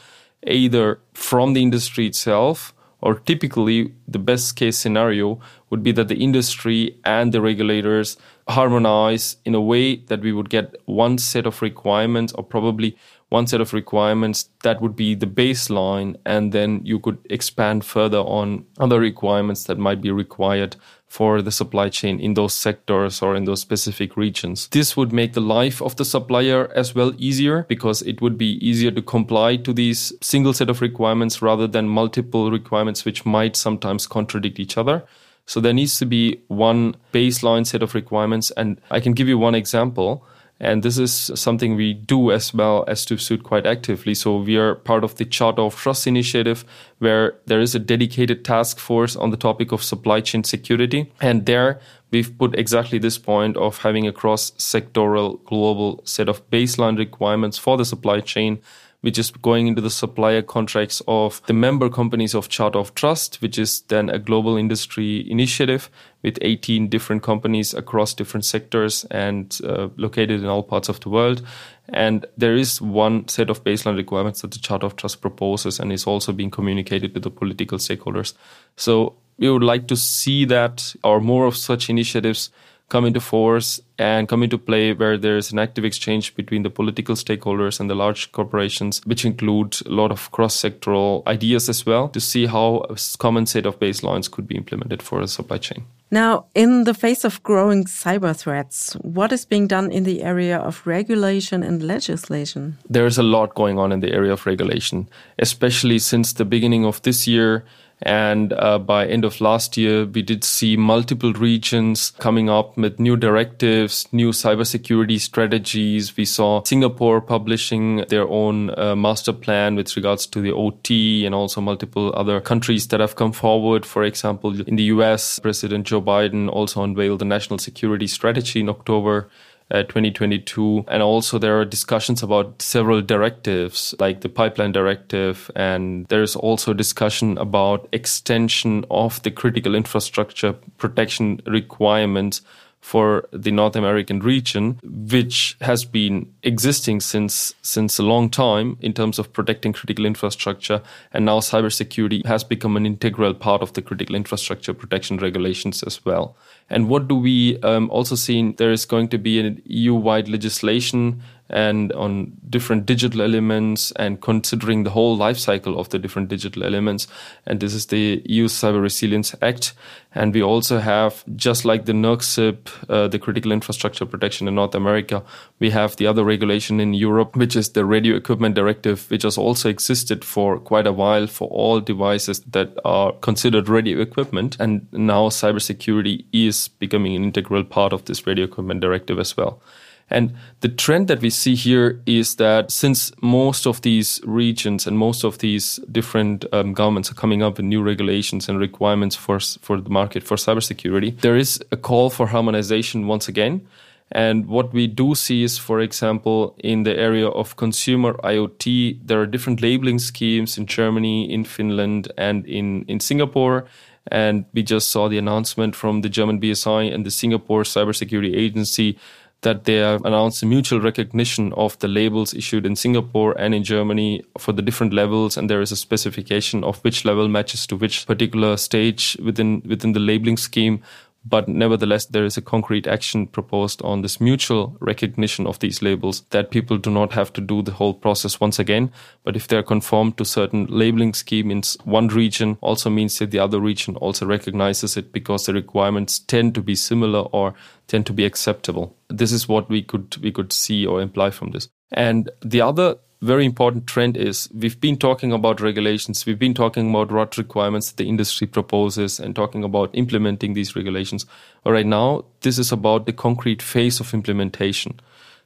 either 0.46 1.00
from 1.14 1.54
the 1.54 1.64
industry 1.64 2.06
itself 2.06 2.76
or 3.02 3.16
typically 3.16 3.92
the 4.08 4.20
best 4.20 4.56
case 4.56 4.78
scenario 4.78 5.40
would 5.72 5.82
be 5.82 5.92
that 5.94 6.10
the 6.10 6.24
industry 6.24 6.96
and 7.04 7.34
the 7.34 7.42
regulators 7.42 8.18
harmonize 8.48 9.38
in 9.46 9.56
a 9.56 9.62
way 9.62 9.96
that 9.96 10.22
we 10.22 10.32
would 10.32 10.50
get 10.50 10.76
one 10.86 11.18
set 11.18 11.48
of 11.48 11.64
requirements 11.64 12.32
or 12.34 12.44
probably 12.44 12.96
one 13.30 13.46
set 13.46 13.60
of 13.60 13.74
requirements 13.74 14.50
that 14.64 14.82
would 14.82 14.96
be 14.96 15.14
the 15.14 15.26
baseline 15.26 16.16
and 16.26 16.54
then 16.54 16.82
you 16.86 16.98
could 16.98 17.18
expand 17.30 17.84
further 17.84 18.20
on 18.20 18.66
other 18.80 19.00
requirements 19.00 19.66
that 19.66 19.78
might 19.78 20.02
be 20.02 20.12
required 20.12 20.78
for 21.08 21.42
the 21.42 21.52
supply 21.52 21.90
chain 21.90 22.20
in 22.20 22.34
those 22.34 22.54
sectors 22.54 23.22
or 23.22 23.36
in 23.36 23.46
those 23.46 23.62
specific 23.62 24.16
regions. 24.16 24.68
This 24.70 24.96
would 24.96 25.12
make 25.12 25.34
the 25.34 25.42
life 25.42 25.82
of 25.82 25.96
the 25.96 26.06
supplier 26.06 26.72
as 26.76 26.96
well 26.96 27.14
easier 27.18 27.64
because 27.64 28.02
it 28.02 28.22
would 28.22 28.38
be 28.38 28.66
easier 28.66 28.92
to 28.92 29.02
comply 29.02 29.58
to 29.58 29.74
these 29.74 30.14
single 30.22 30.54
set 30.54 30.70
of 30.70 30.82
requirements 30.82 31.42
rather 31.42 31.68
than 31.68 31.88
multiple 31.90 32.52
requirements 32.52 33.04
which 33.06 33.26
might 33.26 33.56
sometimes 33.56 34.08
contradict 34.08 34.60
each 34.60 34.78
other. 34.78 35.04
So 35.46 35.62
there 35.62 35.74
needs 35.74 35.98
to 36.00 36.06
be 36.06 36.42
one 36.48 36.96
baseline 37.14 37.66
set 37.66 37.82
of 37.82 37.96
requirements. 37.96 38.52
And 38.52 38.80
I 38.92 39.00
can 39.00 39.14
give 39.14 39.30
you 39.30 39.38
one 39.38 39.56
example. 39.56 40.26
And 40.60 40.82
this 40.82 40.98
is 40.98 41.12
something 41.36 41.76
we 41.76 41.94
do 41.94 42.32
as 42.32 42.54
well 42.54 42.84
as 42.88 43.06
TÜV 43.06 43.44
quite 43.44 43.68
actively. 43.68 44.16
So 44.16 44.38
we 44.38 44.58
are 44.58 44.76
part 44.76 45.04
of 45.04 45.16
the 45.16 45.26
Charter 45.26 45.62
of 45.62 45.76
Trust 45.76 46.08
initiative, 46.08 46.66
where 46.98 47.36
there 47.46 47.60
is 47.60 47.76
a 47.76 47.80
dedicated 47.80 48.44
task 48.44 48.80
force 48.80 49.16
on 49.16 49.30
the 49.30 49.38
topic 49.38 49.72
of 49.72 49.84
supply 49.84 50.22
chain 50.22 50.44
security. 50.44 51.12
And 51.22 51.46
there 51.46 51.80
we've 52.12 52.36
put 52.38 52.58
exactly 52.58 52.98
this 52.98 53.18
point 53.18 53.58
of 53.58 53.78
having 53.80 54.08
a 54.08 54.14
cross 54.14 54.52
sectoral 54.52 55.44
global 55.46 56.02
set 56.06 56.30
of 56.30 56.50
baseline 56.50 56.98
requirements 56.98 57.58
for 57.58 57.78
the 57.78 57.86
supply 57.86 58.22
chain 58.22 58.60
which 59.02 59.18
is 59.20 59.30
going 59.30 59.68
into 59.68 59.82
the 59.82 59.90
supplier 59.90 60.42
contracts 60.42 61.02
of 61.08 61.42
the 61.46 61.54
member 61.54 61.90
companies 61.90 62.34
of 62.34 62.50
Charter 62.50 62.80
of 62.80 62.96
Trust, 62.96 63.42
which 63.42 63.60
is 63.60 63.82
then 63.82 64.10
a 64.10 64.18
global 64.18 64.58
industry 64.58 65.30
initiative 65.30 65.90
with 66.24 66.40
18 66.42 66.90
different 66.90 67.22
companies 67.22 67.74
across 67.74 68.14
different 68.14 68.44
sectors 68.44 69.06
and 69.12 69.60
uh, 69.64 69.90
located 69.98 70.42
in 70.42 70.48
all 70.48 70.64
parts 70.64 70.90
of 70.90 71.00
the 71.02 71.10
world. 71.10 71.46
And 71.90 72.26
there 72.38 72.56
is 72.56 72.82
one 72.82 73.28
set 73.28 73.50
of 73.50 73.64
baseline 73.64 73.98
requirements 73.98 74.42
that 74.42 74.52
the 74.52 74.60
Charter 74.60 74.88
of 74.88 74.96
Trust 74.96 75.22
proposes 75.22 75.80
and 75.80 75.92
is 75.94 76.08
also 76.08 76.34
being 76.34 76.52
communicated 76.52 77.14
to 77.14 77.20
the 77.20 77.30
political 77.30 77.78
stakeholders. 77.78 78.34
So 78.76 79.16
we 79.38 79.50
would 79.50 79.64
like 79.64 79.88
to 79.88 79.96
see 79.96 80.46
that 80.46 80.96
or 81.04 81.22
more 81.22 81.46
of 81.46 81.56
such 81.56 81.90
initiatives 81.90 82.50
come 82.90 83.06
into 83.06 83.20
force 83.20 83.82
and 84.00 84.28
come 84.28 84.44
into 84.44 84.58
play 84.58 84.94
where 84.94 85.18
there's 85.18 85.52
an 85.52 85.60
active 85.60 85.84
exchange 85.84 86.36
between 86.36 86.64
the 86.64 86.70
political 86.70 87.16
stakeholders 87.16 87.80
and 87.80 87.90
the 87.90 87.96
large 87.96 88.32
corporations, 88.32 89.02
which 89.06 89.26
include 89.26 89.78
a 89.86 89.90
lot 89.90 90.12
of 90.12 90.32
cross 90.32 90.56
sectoral 90.56 91.26
ideas 91.28 91.68
as 91.68 91.86
well 91.86 92.08
to 92.10 92.20
see 92.20 92.46
how 92.46 92.86
a 92.90 92.96
common 93.18 93.46
set 93.46 93.66
of 93.66 93.80
baselines 93.80 94.32
could 94.32 94.48
be 94.48 94.56
implemented 94.56 95.02
for 95.02 95.20
a 95.20 95.28
supply 95.28 95.58
chain. 95.58 95.86
Now, 96.10 96.46
in 96.56 96.86
the 96.86 96.94
face 96.94 97.26
of 97.26 97.44
growing 97.44 97.84
cyber 97.84 98.34
threats, 98.34 98.94
what 99.02 99.34
is 99.34 99.44
being 99.44 99.68
done 99.68 99.92
in 99.92 100.06
the 100.06 100.24
area 100.24 100.58
of 100.58 100.88
regulation 100.88 101.64
and 101.64 101.84
legislation? 101.84 102.78
There's 102.90 103.18
a 103.18 103.24
lot 103.24 103.56
going 103.56 103.78
on 103.78 103.92
in 103.92 104.00
the 104.00 104.14
area 104.14 104.32
of 104.32 104.46
regulation, 104.46 105.10
especially 105.38 106.00
since 106.00 106.32
the 106.32 106.46
beginning 106.46 106.86
of 106.86 107.02
this 107.02 107.28
year 107.28 107.66
and 108.04 108.54
uh, 108.54 108.78
by 108.78 109.08
end 109.08 109.26
of 109.26 109.42
last 109.42 109.76
year, 109.76 110.06
we 110.06 110.22
did 110.22 110.44
see 110.44 110.78
multiple 110.78 111.34
regions 111.34 112.12
coming 112.12 112.48
up 112.48 112.78
with 112.78 113.00
new 113.00 113.18
directives, 113.18 114.08
new 114.12 114.30
cybersecurity 114.30 115.20
strategies. 115.20 116.16
We 116.16 116.26
saw 116.26 116.64
Singapore 116.64 117.22
publishing 117.22 118.06
their 118.10 118.28
own 118.28 118.78
uh, 118.78 118.96
master 118.96 119.34
plan 119.34 119.76
with 119.76 119.96
regards 119.96 120.28
to 120.28 120.42
the 120.42 120.52
OT 120.52 121.26
and 121.26 121.34
also 121.34 121.60
multiple 121.60 122.14
other 122.16 122.40
countries 122.40 122.88
that 122.90 123.00
have 123.00 123.16
come 123.16 123.32
forward. 123.32 123.84
For 123.84 124.04
example, 124.04 124.62
in 124.62 124.76
the 124.76 124.84
US, 124.84 125.40
President 125.40 125.88
Joe 125.88 126.02
Biden 126.02 126.50
also 126.50 126.84
unveiled 126.84 127.20
the 127.20 127.26
national 127.26 127.58
security 127.58 128.06
strategy 128.06 128.60
in 128.60 128.70
October. 128.70 129.28
Uh, 129.70 129.84
2022. 129.84 130.86
And 130.88 131.04
also 131.04 131.38
there 131.38 131.60
are 131.60 131.66
discussions 131.66 132.24
about 132.24 132.62
several 132.62 133.02
directives 133.02 133.94
like 134.00 134.22
the 134.22 134.30
pipeline 134.30 134.72
directive. 134.72 135.52
And 135.58 136.06
there's 136.08 136.38
also 136.38 136.72
discussion 136.72 137.38
about 137.38 137.90
extension 137.92 138.86
of 138.90 139.22
the 139.24 139.32
critical 139.32 139.76
infrastructure 139.76 140.54
protection 140.78 141.42
requirements 141.46 142.44
for 142.80 143.28
the 143.32 143.52
North 143.52 143.76
American 143.76 144.20
region, 144.20 144.80
which 144.84 145.58
has 145.62 145.84
been 145.84 146.32
existing 146.44 147.02
since 147.02 147.54
since 147.62 148.00
a 148.00 148.04
long 148.04 148.30
time 148.30 148.78
in 148.80 148.94
terms 148.94 149.20
of 149.20 149.34
protecting 149.34 149.74
critical 149.74 150.06
infrastructure, 150.06 150.82
and 151.12 151.26
now 151.26 151.40
cybersecurity 151.40 152.26
has 152.26 152.44
become 152.44 152.78
an 152.78 152.86
integral 152.86 153.34
part 153.34 153.62
of 153.62 153.74
the 153.74 153.82
critical 153.82 154.16
infrastructure 154.16 154.74
protection 154.74 155.18
regulations 155.18 155.84
as 155.84 156.06
well. 156.06 156.36
And 156.70 156.88
what 156.88 157.08
do 157.08 157.16
we 157.16 157.60
um, 157.62 157.90
also 157.90 158.16
see? 158.16 158.52
There 158.52 158.72
is 158.72 158.86
going 158.86 159.08
to 159.10 159.18
be 159.18 159.40
an 159.40 159.62
EU-wide 159.66 160.28
legislation 160.28 161.22
and 161.50 161.92
on 161.94 162.34
different 162.50 162.86
digital 162.86 163.22
elements 163.22 163.92
and 163.94 164.22
considering 164.22 164.84
the 164.84 164.90
whole 164.90 165.16
life 165.16 165.38
cycle 165.38 165.80
of 165.80 165.90
the 165.90 166.00
different 166.00 166.28
digital 166.30 166.64
elements. 166.64 167.08
And 167.46 167.60
this 167.60 167.74
is 167.74 167.88
the 167.88 168.22
EU 168.26 168.48
Cyber 168.48 168.82
Resilience 168.82 169.36
Act. 169.42 169.74
And 170.14 170.34
we 170.34 170.42
also 170.42 170.80
have, 170.80 171.24
just 171.36 171.64
like 171.64 171.86
the 171.86 171.94
NERC 171.94 172.58
uh, 172.90 173.08
the 173.08 173.20
critical 173.20 173.52
infrastructure 173.52 174.06
protection 174.06 174.48
in 174.48 174.56
North 174.56 174.74
America, 174.74 175.24
we 175.60 175.70
have 175.70 175.96
the 175.98 176.08
other 176.08 176.24
regulation 176.24 176.80
in 176.80 176.94
Europe, 176.94 177.36
which 177.36 177.56
is 177.56 177.70
the 177.70 177.86
Radio 177.86 178.16
Equipment 178.16 178.56
Directive, 178.56 179.10
which 179.10 179.24
has 179.24 179.38
also 179.38 179.70
existed 179.70 180.26
for 180.26 180.60
quite 180.60 180.88
a 180.88 180.92
while 180.92 181.28
for 181.28 181.48
all 181.50 181.80
devices 181.80 182.40
that 182.42 182.78
are 182.84 183.12
considered 183.14 183.70
radio 183.70 184.02
equipment. 184.02 184.58
And 184.60 184.88
now 184.92 185.30
cybersecurity 185.30 186.26
is 186.34 186.68
becoming 186.68 187.16
an 187.16 187.24
integral 187.24 187.64
part 187.64 187.94
of 187.94 188.06
this 188.06 188.26
Radio 188.26 188.46
Equipment 188.46 188.82
Directive 188.82 189.20
as 189.20 189.38
well. 189.38 189.62
And 190.10 190.34
the 190.62 190.70
trend 190.70 191.08
that 191.10 191.22
we 191.22 191.30
see 191.30 191.56
here 191.56 192.02
is 192.06 192.36
that 192.36 192.72
since 192.72 193.12
most 193.22 193.68
of 193.68 193.82
these 193.82 194.22
regions 194.24 194.88
and 194.88 194.98
most 194.98 195.24
of 195.24 195.40
these 195.40 195.80
different 195.92 196.46
um, 196.54 196.74
governments 196.74 197.12
are 197.12 197.16
coming 197.16 197.44
up 197.44 197.58
with 197.58 197.66
new 197.66 197.82
regulations 197.82 198.48
and 198.48 198.58
requirements 198.58 199.16
for, 199.16 199.40
for 199.40 199.82
the 199.82 199.90
market 199.90 200.24
for 200.24 200.38
cybersecurity, 200.38 201.20
there 201.20 201.36
is 201.36 201.60
a 201.72 201.78
call 201.78 202.10
for 202.10 202.28
harmonization 202.28 203.08
once 203.08 203.28
again. 203.28 203.68
And 204.12 204.48
what 204.48 204.72
we 204.72 204.88
do 204.88 205.16
see 205.16 205.44
is, 205.44 205.58
for 205.58 205.82
example, 205.82 206.56
in 206.64 206.84
the 206.84 206.98
area 206.98 207.28
of 207.28 207.58
consumer 207.58 208.14
IoT, 208.24 209.00
there 209.06 209.20
are 209.20 209.26
different 209.26 209.62
labeling 209.62 210.00
schemes 210.00 210.58
in 210.58 210.66
Germany, 210.66 211.30
in 211.30 211.44
Finland, 211.44 212.10
and 212.18 212.46
in, 212.46 212.86
in 212.88 213.02
Singapore. 213.02 213.66
And 214.10 214.46
we 214.54 214.64
just 214.64 214.90
saw 214.90 215.10
the 215.10 215.18
announcement 215.18 215.76
from 215.76 216.00
the 216.00 216.08
German 216.08 216.40
BSI 216.40 216.94
and 216.94 217.06
the 217.06 217.12
Singapore 217.12 217.64
Cybersecurity 217.64 218.34
Agency 218.34 218.98
that 219.42 219.66
they 219.66 219.76
have 219.76 220.04
announced 220.04 220.42
a 220.42 220.46
mutual 220.46 220.82
recognition 220.82 221.54
of 221.54 221.78
the 221.80 221.88
labels 221.88 222.34
issued 222.34 222.66
in 222.66 222.76
Singapore 222.76 223.40
and 223.40 223.54
in 223.54 223.64
Germany 223.64 224.24
for 224.38 224.52
the 224.52 224.62
different 224.62 224.94
levels, 224.94 225.38
and 225.38 225.50
there 225.50 225.62
is 225.62 225.72
a 225.72 225.76
specification 225.76 226.64
of 226.64 226.84
which 226.84 227.06
level 227.06 227.28
matches 227.28 227.68
to 227.68 227.76
which 227.76 228.08
particular 228.08 228.58
stage 228.58 229.16
within 229.24 229.62
within 229.66 229.94
the 229.94 230.00
labeling 230.00 230.38
scheme. 230.38 230.82
But 231.30 231.50
nevertheless, 231.50 232.06
there 232.06 232.26
is 232.26 232.38
a 232.38 232.42
concrete 232.42 232.88
action 232.88 233.28
proposed 233.28 233.82
on 233.82 234.02
this 234.02 234.22
mutual 234.22 234.78
recognition 234.80 235.46
of 235.46 235.60
these 235.60 235.82
labels 235.82 236.24
that 236.30 236.52
people 236.52 236.78
do 236.78 236.90
not 236.90 237.12
have 237.14 237.34
to 237.34 237.42
do 237.42 237.62
the 237.62 237.74
whole 237.74 237.94
process 237.94 238.40
once 238.40 238.60
again. 238.60 238.92
But 239.24 239.36
if 239.36 239.48
they're 239.48 239.64
conformed 239.64 240.18
to 240.18 240.26
certain 240.26 240.68
labeling 240.68 241.14
scheme 241.14 241.52
in 241.52 241.64
one 241.84 242.08
region, 242.08 242.58
also 242.62 242.90
means 242.90 243.20
that 243.20 243.32
the 243.32 243.40
other 243.40 243.60
region 243.60 243.98
also 243.98 244.26
recognizes 244.26 244.96
it 244.96 245.12
because 245.12 245.46
the 245.46 245.54
requirements 245.54 246.20
tend 246.20 246.56
to 246.56 246.62
be 246.62 246.76
similar 246.76 247.20
or 247.20 247.54
tend 247.88 248.06
to 248.06 248.14
be 248.14 248.26
acceptable. 248.26 248.96
This 249.10 249.32
is 249.32 249.50
what 249.50 249.70
we 249.70 249.82
could 249.82 250.18
we 250.22 250.32
could 250.32 250.54
see 250.54 250.86
or 250.86 251.02
imply 251.02 251.32
from 251.32 251.52
this. 251.52 251.68
And 251.92 252.30
the 252.42 252.62
other 252.62 252.98
very 253.22 253.46
important 253.46 253.88
trend 253.88 254.16
is 254.16 254.48
we've 254.54 254.80
been 254.80 254.98
talking 254.98 255.32
about 255.32 255.60
regulations, 255.60 256.26
we've 256.26 256.38
been 256.38 256.54
talking 256.54 256.90
about 256.90 257.12
what 257.12 257.38
requirements 257.38 257.92
the 257.94 258.08
industry 258.08 258.46
proposes 258.46 259.20
and 259.20 259.36
talking 259.36 259.64
about 259.64 259.90
implementing 259.94 260.54
these 260.54 260.76
regulations. 260.76 261.26
But 261.64 261.72
right 261.72 261.86
now, 261.86 262.26
this 262.42 262.60
is 262.60 262.72
about 262.72 263.06
the 263.06 263.14
concrete 263.14 263.62
phase 263.62 264.00
of 264.00 264.14
implementation. 264.14 265.00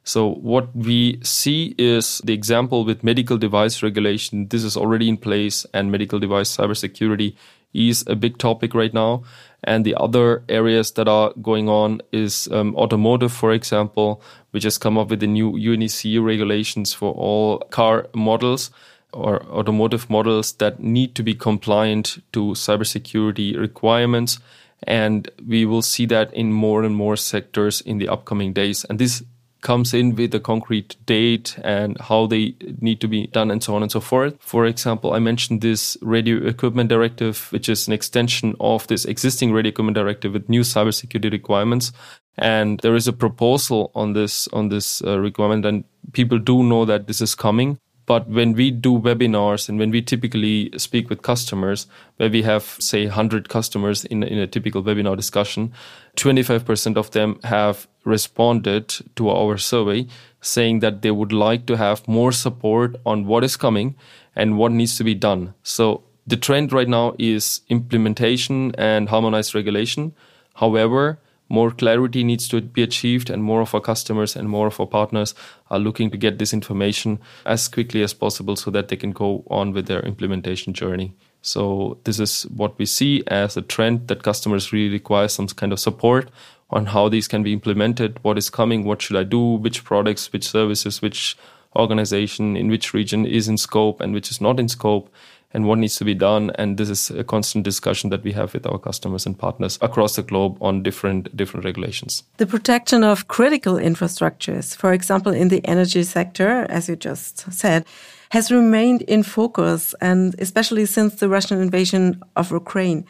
So 0.03 0.33
what 0.33 0.75
we 0.75 1.19
see 1.23 1.75
is 1.77 2.21
the 2.25 2.33
example 2.33 2.83
with 2.83 3.03
medical 3.03 3.37
device 3.37 3.83
regulation. 3.83 4.47
This 4.47 4.63
is 4.63 4.75
already 4.75 5.07
in 5.07 5.17
place 5.17 5.65
and 5.73 5.91
medical 5.91 6.19
device 6.19 6.55
cybersecurity 6.55 7.35
is 7.73 8.03
a 8.07 8.15
big 8.15 8.37
topic 8.37 8.73
right 8.73 8.93
now. 8.93 9.23
And 9.63 9.85
the 9.85 9.95
other 9.95 10.43
areas 10.49 10.91
that 10.93 11.07
are 11.07 11.33
going 11.41 11.69
on 11.69 12.01
is 12.11 12.47
um, 12.51 12.75
automotive, 12.75 13.31
for 13.31 13.51
example, 13.51 14.21
which 14.51 14.63
has 14.63 14.77
come 14.77 14.97
up 14.97 15.09
with 15.09 15.19
the 15.19 15.27
new 15.27 15.51
UNECE 15.51 16.23
regulations 16.23 16.93
for 16.93 17.13
all 17.13 17.59
car 17.69 18.07
models 18.15 18.71
or 19.13 19.43
automotive 19.43 20.09
models 20.09 20.53
that 20.53 20.79
need 20.79 21.15
to 21.15 21.23
be 21.23 21.35
compliant 21.35 22.23
to 22.31 22.53
cybersecurity 22.53 23.57
requirements. 23.57 24.39
And 24.83 25.29
we 25.47 25.65
will 25.65 25.83
see 25.83 26.07
that 26.07 26.33
in 26.33 26.51
more 26.51 26.83
and 26.83 26.95
more 26.95 27.15
sectors 27.15 27.81
in 27.81 27.99
the 27.99 28.07
upcoming 28.07 28.53
days. 28.53 28.83
And 28.85 28.97
this 28.97 29.23
comes 29.61 29.93
in 29.93 30.15
with 30.15 30.33
a 30.35 30.39
concrete 30.39 30.95
date 31.05 31.57
and 31.63 31.99
how 32.01 32.25
they 32.25 32.55
need 32.79 32.99
to 33.01 33.07
be 33.07 33.27
done 33.27 33.51
and 33.51 33.63
so 33.63 33.75
on 33.75 33.83
and 33.83 33.91
so 33.91 33.99
forth. 33.99 34.35
For 34.39 34.65
example, 34.65 35.13
I 35.13 35.19
mentioned 35.19 35.61
this 35.61 35.97
radio 36.01 36.45
equipment 36.45 36.89
directive, 36.89 37.47
which 37.51 37.69
is 37.69 37.87
an 37.87 37.93
extension 37.93 38.55
of 38.59 38.87
this 38.87 39.05
existing 39.05 39.53
radio 39.53 39.69
equipment 39.69 39.95
directive 39.95 40.33
with 40.33 40.49
new 40.49 40.61
cybersecurity 40.61 41.31
requirements. 41.31 41.91
And 42.37 42.79
there 42.79 42.95
is 42.95 43.07
a 43.07 43.13
proposal 43.13 43.91
on 43.93 44.13
this, 44.13 44.47
on 44.49 44.69
this 44.69 45.03
uh, 45.03 45.19
requirement 45.19 45.65
and 45.65 45.83
people 46.13 46.39
do 46.39 46.63
know 46.63 46.85
that 46.85 47.07
this 47.07 47.21
is 47.21 47.35
coming. 47.35 47.77
But 48.11 48.27
when 48.27 48.51
we 48.51 48.71
do 48.71 48.99
webinars 48.99 49.69
and 49.69 49.79
when 49.79 49.89
we 49.89 50.01
typically 50.01 50.69
speak 50.77 51.09
with 51.09 51.21
customers, 51.21 51.87
where 52.17 52.29
we 52.29 52.41
have, 52.41 52.63
say, 52.77 53.05
100 53.05 53.47
customers 53.47 54.03
in, 54.03 54.21
in 54.21 54.37
a 54.37 54.47
typical 54.47 54.83
webinar 54.83 55.15
discussion, 55.15 55.71
25% 56.17 56.97
of 56.97 57.11
them 57.11 57.39
have 57.45 57.87
responded 58.03 58.93
to 59.15 59.29
our 59.29 59.57
survey 59.57 60.07
saying 60.41 60.79
that 60.79 61.03
they 61.03 61.11
would 61.11 61.31
like 61.31 61.65
to 61.67 61.77
have 61.77 62.05
more 62.05 62.33
support 62.33 62.97
on 63.05 63.27
what 63.27 63.45
is 63.45 63.55
coming 63.55 63.95
and 64.35 64.57
what 64.57 64.73
needs 64.73 64.97
to 64.97 65.05
be 65.05 65.15
done. 65.15 65.53
So 65.63 66.03
the 66.27 66.35
trend 66.35 66.73
right 66.73 66.89
now 66.89 67.15
is 67.17 67.61
implementation 67.69 68.75
and 68.77 69.07
harmonized 69.07 69.55
regulation. 69.55 70.13
However, 70.55 71.17
more 71.51 71.69
clarity 71.69 72.23
needs 72.23 72.47
to 72.47 72.61
be 72.61 72.81
achieved 72.81 73.29
and 73.29 73.43
more 73.43 73.61
of 73.61 73.75
our 73.75 73.81
customers 73.81 74.35
and 74.35 74.49
more 74.49 74.67
of 74.67 74.79
our 74.79 74.87
partners 74.87 75.35
are 75.69 75.79
looking 75.79 76.09
to 76.09 76.17
get 76.17 76.39
this 76.39 76.53
information 76.53 77.19
as 77.45 77.67
quickly 77.67 78.01
as 78.01 78.13
possible 78.13 78.55
so 78.55 78.71
that 78.71 78.87
they 78.87 78.95
can 78.95 79.11
go 79.11 79.43
on 79.47 79.73
with 79.73 79.87
their 79.87 79.99
implementation 79.99 80.73
journey. 80.73 81.13
So 81.41 81.97
this 82.05 82.19
is 82.19 82.43
what 82.43 82.77
we 82.79 82.85
see 82.85 83.23
as 83.27 83.57
a 83.57 83.61
trend 83.61 84.07
that 84.07 84.23
customers 84.23 84.71
really 84.71 84.93
require 84.93 85.27
some 85.27 85.47
kind 85.47 85.73
of 85.73 85.79
support 85.79 86.31
on 86.69 86.85
how 86.85 87.09
these 87.09 87.27
can 87.27 87.43
be 87.43 87.51
implemented, 87.51 88.17
what 88.23 88.37
is 88.37 88.49
coming, 88.49 88.85
what 88.85 89.01
should 89.01 89.17
I 89.17 89.23
do, 89.23 89.41
which 89.55 89.83
products, 89.83 90.31
which 90.31 90.47
services, 90.47 91.01
which 91.01 91.37
organization 91.75 92.55
in 92.55 92.69
which 92.69 92.93
region 92.93 93.25
is 93.25 93.47
in 93.47 93.57
scope 93.57 93.99
and 93.99 94.13
which 94.13 94.31
is 94.31 94.39
not 94.39 94.59
in 94.59 94.69
scope 94.69 95.09
and 95.53 95.65
what 95.65 95.77
needs 95.79 95.97
to 95.97 96.05
be 96.05 96.13
done. 96.13 96.51
And 96.55 96.77
this 96.77 96.89
is 96.89 97.11
a 97.11 97.23
constant 97.23 97.63
discussion 97.63 98.09
that 98.09 98.23
we 98.23 98.31
have 98.33 98.53
with 98.53 98.65
our 98.65 98.79
customers 98.79 99.25
and 99.25 99.37
partners 99.37 99.77
across 99.81 100.15
the 100.15 100.23
globe 100.23 100.57
on 100.61 100.83
different 100.83 101.35
different 101.35 101.65
regulations. 101.65 102.23
The 102.37 102.47
protection 102.47 103.03
of 103.03 103.27
critical 103.27 103.75
infrastructures, 103.75 104.75
for 104.75 104.93
example, 104.93 105.33
in 105.33 105.49
the 105.49 105.61
energy 105.65 106.03
sector, 106.03 106.65
as 106.69 106.89
you 106.89 106.95
just 106.95 107.51
said, 107.51 107.85
has 108.29 108.51
remained 108.51 109.01
in 109.03 109.23
focus, 109.23 109.93
and 109.99 110.35
especially 110.39 110.85
since 110.85 111.15
the 111.15 111.27
Russian 111.27 111.61
invasion 111.61 112.21
of 112.35 112.51
Ukraine. 112.51 113.05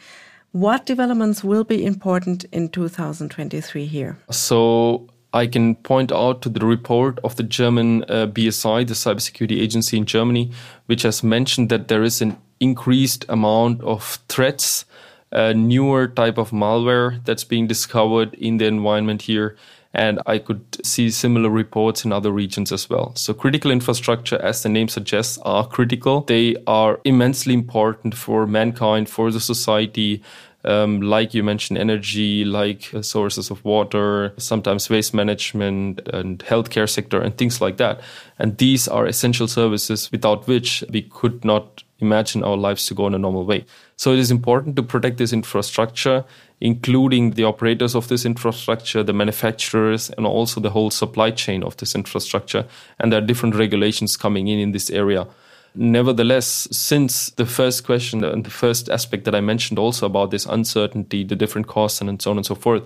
What 0.50 0.84
developments 0.84 1.42
will 1.42 1.64
be 1.64 1.82
important 1.82 2.44
in 2.52 2.68
2023 2.68 3.86
here? 3.86 4.18
So, 4.30 5.08
I 5.32 5.46
can 5.46 5.76
point 5.76 6.12
out 6.12 6.42
to 6.42 6.48
the 6.48 6.64
report 6.66 7.18
of 7.24 7.36
the 7.36 7.42
German 7.42 8.04
uh, 8.04 8.26
BSI, 8.26 8.86
the 8.86 8.94
cybersecurity 8.94 9.60
agency 9.60 9.96
in 9.96 10.04
Germany, 10.04 10.50
which 10.86 11.02
has 11.02 11.22
mentioned 11.22 11.70
that 11.70 11.88
there 11.88 12.02
is 12.02 12.20
an 12.20 12.36
increased 12.60 13.24
amount 13.28 13.82
of 13.82 14.18
threats, 14.28 14.84
a 15.30 15.54
newer 15.54 16.06
type 16.06 16.36
of 16.38 16.50
malware 16.50 17.24
that's 17.24 17.44
being 17.44 17.66
discovered 17.66 18.34
in 18.34 18.58
the 18.58 18.66
environment 18.66 19.22
here. 19.22 19.56
And 19.94 20.20
I 20.24 20.38
could 20.38 20.84
see 20.84 21.10
similar 21.10 21.50
reports 21.50 22.04
in 22.04 22.12
other 22.12 22.30
regions 22.30 22.72
as 22.72 22.88
well. 22.88 23.14
So 23.14 23.34
critical 23.34 23.70
infrastructure, 23.70 24.40
as 24.40 24.62
the 24.62 24.70
name 24.70 24.88
suggests, 24.88 25.38
are 25.42 25.66
critical. 25.66 26.22
They 26.22 26.56
are 26.66 26.98
immensely 27.04 27.52
important 27.52 28.14
for 28.14 28.46
mankind, 28.46 29.10
for 29.10 29.30
the 29.30 29.40
society, 29.40 30.22
um, 30.64 31.00
like 31.00 31.34
you 31.34 31.42
mentioned, 31.42 31.78
energy, 31.78 32.44
like 32.44 32.92
uh, 32.94 33.02
sources 33.02 33.50
of 33.50 33.64
water, 33.64 34.32
sometimes 34.36 34.88
waste 34.88 35.14
management 35.14 36.00
and 36.08 36.38
healthcare 36.40 36.88
sector 36.88 37.20
and 37.20 37.36
things 37.36 37.60
like 37.60 37.76
that. 37.78 38.00
And 38.38 38.56
these 38.58 38.88
are 38.88 39.06
essential 39.06 39.48
services 39.48 40.10
without 40.12 40.46
which 40.46 40.84
we 40.90 41.02
could 41.02 41.44
not 41.44 41.82
imagine 41.98 42.42
our 42.42 42.56
lives 42.56 42.86
to 42.86 42.94
go 42.94 43.06
in 43.06 43.14
a 43.14 43.18
normal 43.18 43.44
way. 43.44 43.64
So 43.96 44.12
it 44.12 44.18
is 44.18 44.30
important 44.30 44.76
to 44.76 44.82
protect 44.82 45.18
this 45.18 45.32
infrastructure, 45.32 46.24
including 46.60 47.32
the 47.32 47.44
operators 47.44 47.94
of 47.94 48.08
this 48.08 48.24
infrastructure, 48.24 49.02
the 49.02 49.12
manufacturers, 49.12 50.10
and 50.10 50.26
also 50.26 50.60
the 50.60 50.70
whole 50.70 50.90
supply 50.90 51.30
chain 51.30 51.62
of 51.62 51.76
this 51.76 51.94
infrastructure. 51.94 52.66
And 52.98 53.12
there 53.12 53.22
are 53.22 53.26
different 53.26 53.54
regulations 53.54 54.16
coming 54.16 54.48
in 54.48 54.58
in 54.58 54.72
this 54.72 54.90
area. 54.90 55.26
Nevertheless, 55.74 56.68
since 56.70 57.30
the 57.30 57.46
first 57.46 57.84
question 57.84 58.24
and 58.24 58.44
the 58.44 58.50
first 58.50 58.90
aspect 58.90 59.24
that 59.24 59.34
I 59.34 59.40
mentioned 59.40 59.78
also 59.78 60.06
about 60.06 60.30
this 60.30 60.44
uncertainty, 60.44 61.24
the 61.24 61.36
different 61.36 61.66
costs 61.66 62.00
and 62.00 62.20
so 62.20 62.30
on 62.30 62.36
and 62.36 62.44
so 62.44 62.54
forth, 62.54 62.82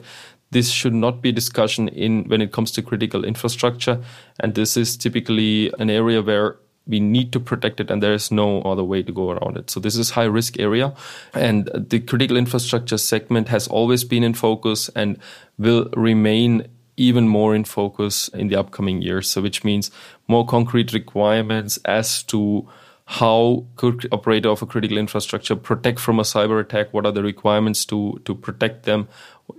this 0.53 0.71
should 0.71 0.95
not 0.95 1.21
be 1.21 1.33
discussion 1.33 1.89
in 1.89 2.29
when 2.29 2.41
it 2.41 2.53
comes 2.53 2.71
to 2.73 2.83
critical 2.83 3.25
infrastructure. 3.25 4.01
And 4.39 4.55
this 4.55 4.77
is 4.77 4.97
typically 4.97 5.73
an 5.79 5.91
area 5.91 6.23
where 6.23 6.59
we 6.87 7.01
need 7.01 7.33
to 7.33 7.41
protect 7.41 7.81
it 7.81 7.91
and 7.91 8.01
there 8.01 8.15
is 8.15 8.31
no 8.31 8.63
other 8.63 8.85
way 8.85 9.03
to 9.03 9.13
go 9.13 9.31
around 9.31 9.57
it. 9.57 9.71
So 9.71 9.81
this 9.81 9.97
is 9.97 10.11
high 10.11 10.25
risk 10.25 10.59
area 10.61 10.95
and 11.35 11.67
the 11.75 11.99
critical 11.99 12.37
infrastructure 12.37 12.99
segment 12.99 13.49
has 13.49 13.67
always 13.67 14.05
been 14.05 14.23
in 14.23 14.35
focus 14.35 14.89
and 14.95 15.19
will 15.59 15.89
remain 15.97 16.69
even 16.97 17.29
more 17.29 17.55
in 17.55 17.65
focus 17.65 18.29
in 18.29 18.49
the 18.49 18.57
upcoming 18.57 19.03
years. 19.03 19.29
So 19.29 19.43
which 19.43 19.65
means 19.65 19.91
more 20.29 20.47
concrete 20.47 20.93
requirements 20.93 21.79
as 21.85 22.23
to 22.25 22.69
how 23.07 23.65
could 23.77 24.09
operator 24.11 24.49
of 24.49 24.63
a 24.63 24.67
critical 24.67 24.99
infrastructure 24.99 25.55
protect 25.55 26.01
from 26.01 26.19
a 26.19 26.25
cyber 26.25 26.61
attack? 26.61 26.93
What 26.93 27.07
are 27.07 27.13
the 27.13 27.23
requirements 27.23 27.85
to 27.87 28.21
to 28.25 28.35
protect 28.35 28.83
them? 28.83 29.09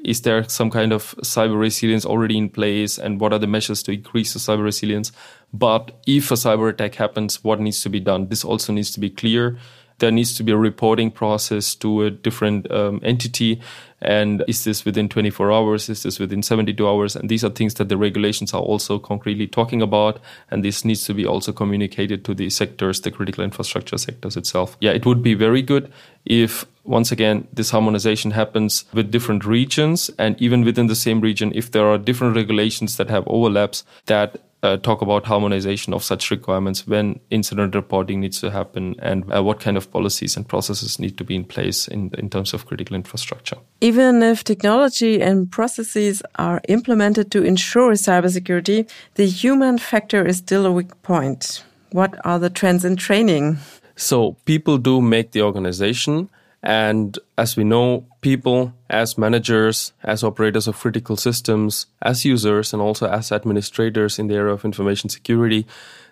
Is 0.03 0.21
there 0.21 0.43
some 0.49 0.69
kind 0.69 0.91
of 0.91 1.15
cyber 1.23 1.57
resilience 1.57 2.05
already 2.05 2.37
in 2.37 2.49
place? 2.49 2.97
And 2.97 3.21
what 3.21 3.31
are 3.31 3.39
the 3.39 3.47
measures 3.47 3.83
to 3.83 3.93
increase 3.93 4.33
the 4.33 4.39
cyber 4.39 4.63
resilience? 4.63 5.13
But 5.53 5.91
if 6.05 6.29
a 6.29 6.33
cyber 6.33 6.69
attack 6.69 6.95
happens, 6.95 7.41
what 7.41 7.61
needs 7.61 7.81
to 7.83 7.89
be 7.89 8.01
done? 8.01 8.27
This 8.27 8.43
also 8.43 8.73
needs 8.73 8.91
to 8.91 8.99
be 8.99 9.09
clear 9.09 9.57
there 9.99 10.11
needs 10.11 10.35
to 10.37 10.43
be 10.43 10.51
a 10.51 10.57
reporting 10.57 11.11
process 11.11 11.75
to 11.75 12.03
a 12.03 12.11
different 12.11 12.69
um, 12.71 12.99
entity. 13.03 13.61
And 13.99 14.43
is 14.47 14.63
this 14.63 14.85
within 14.85 15.09
24 15.09 15.51
hours? 15.51 15.89
Is 15.89 16.03
this 16.03 16.19
within 16.19 16.43
72 16.43 16.87
hours? 16.87 17.15
And 17.15 17.29
these 17.29 17.43
are 17.43 17.49
things 17.49 17.73
that 17.75 17.89
the 17.89 17.97
regulations 17.97 18.53
are 18.53 18.61
also 18.61 18.99
concretely 18.99 19.47
talking 19.47 19.81
about. 19.81 20.19
And 20.51 20.63
this 20.63 20.85
needs 20.85 21.05
to 21.05 21.15
be 21.15 21.25
also 21.25 21.51
communicated 21.51 22.23
to 22.25 22.35
the 22.35 22.51
sectors, 22.51 23.01
the 23.01 23.09
critical 23.09 23.43
infrastructure 23.43 23.97
sectors 23.97 24.37
itself. 24.37 24.77
Yeah, 24.79 24.91
it 24.91 25.05
would 25.05 25.23
be 25.23 25.33
very 25.33 25.63
good 25.63 25.91
if 26.25 26.65
once 26.83 27.11
again 27.11 27.47
this 27.51 27.71
harmonization 27.71 28.31
happens 28.31 28.85
with 28.93 29.11
different 29.11 29.45
regions 29.45 30.09
and 30.17 30.39
even 30.41 30.63
within 30.63 30.87
the 30.87 30.95
same 30.95 31.19
region 31.21 31.51
if 31.53 31.71
there 31.71 31.85
are 31.85 31.97
different 31.97 32.35
regulations 32.35 32.97
that 32.97 33.09
have 33.09 33.23
overlaps 33.27 33.83
that 34.05 34.37
uh, 34.63 34.77
talk 34.77 35.01
about 35.01 35.25
harmonization 35.25 35.93
of 35.93 36.03
such 36.03 36.31
requirements 36.31 36.87
when 36.87 37.19
incident 37.29 37.75
reporting 37.75 38.19
needs 38.19 38.39
to 38.41 38.49
happen 38.49 38.95
and 38.99 39.23
uh, 39.33 39.43
what 39.43 39.59
kind 39.59 39.77
of 39.77 39.91
policies 39.91 40.35
and 40.35 40.47
processes 40.47 40.99
need 40.99 41.17
to 41.17 41.23
be 41.23 41.35
in 41.35 41.43
place 41.43 41.87
in, 41.87 42.11
in 42.17 42.29
terms 42.29 42.53
of 42.53 42.65
critical 42.65 42.95
infrastructure. 42.95 43.57
Even 43.81 44.23
if 44.23 44.43
technology 44.43 45.21
and 45.21 45.51
processes 45.51 46.23
are 46.35 46.61
implemented 46.67 47.31
to 47.31 47.43
ensure 47.43 47.93
cybersecurity, 47.93 48.89
the 49.15 49.27
human 49.27 49.77
factor 49.77 50.25
is 50.25 50.37
still 50.37 50.65
a 50.65 50.71
weak 50.71 51.01
point. 51.03 51.63
What 51.91 52.15
are 52.25 52.39
the 52.39 52.49
trends 52.49 52.83
in 52.83 52.95
training? 52.95 53.57
So, 53.95 54.37
people 54.45 54.77
do 54.77 55.01
make 55.01 55.31
the 55.31 55.41
organization 55.41 56.29
and 56.63 57.17
as 57.37 57.55
we 57.55 57.63
know, 57.63 58.05
people 58.21 58.73
as 58.89 59.17
managers, 59.17 59.93
as 60.03 60.23
operators 60.23 60.67
of 60.67 60.77
critical 60.77 61.15
systems, 61.15 61.87
as 62.01 62.25
users, 62.25 62.73
and 62.73 62.81
also 62.81 63.07
as 63.07 63.31
administrators 63.31 64.17
in 64.17 64.27
the 64.27 64.35
area 64.35 64.53
of 64.53 64.65
information 64.65 65.09
security, 65.09 65.67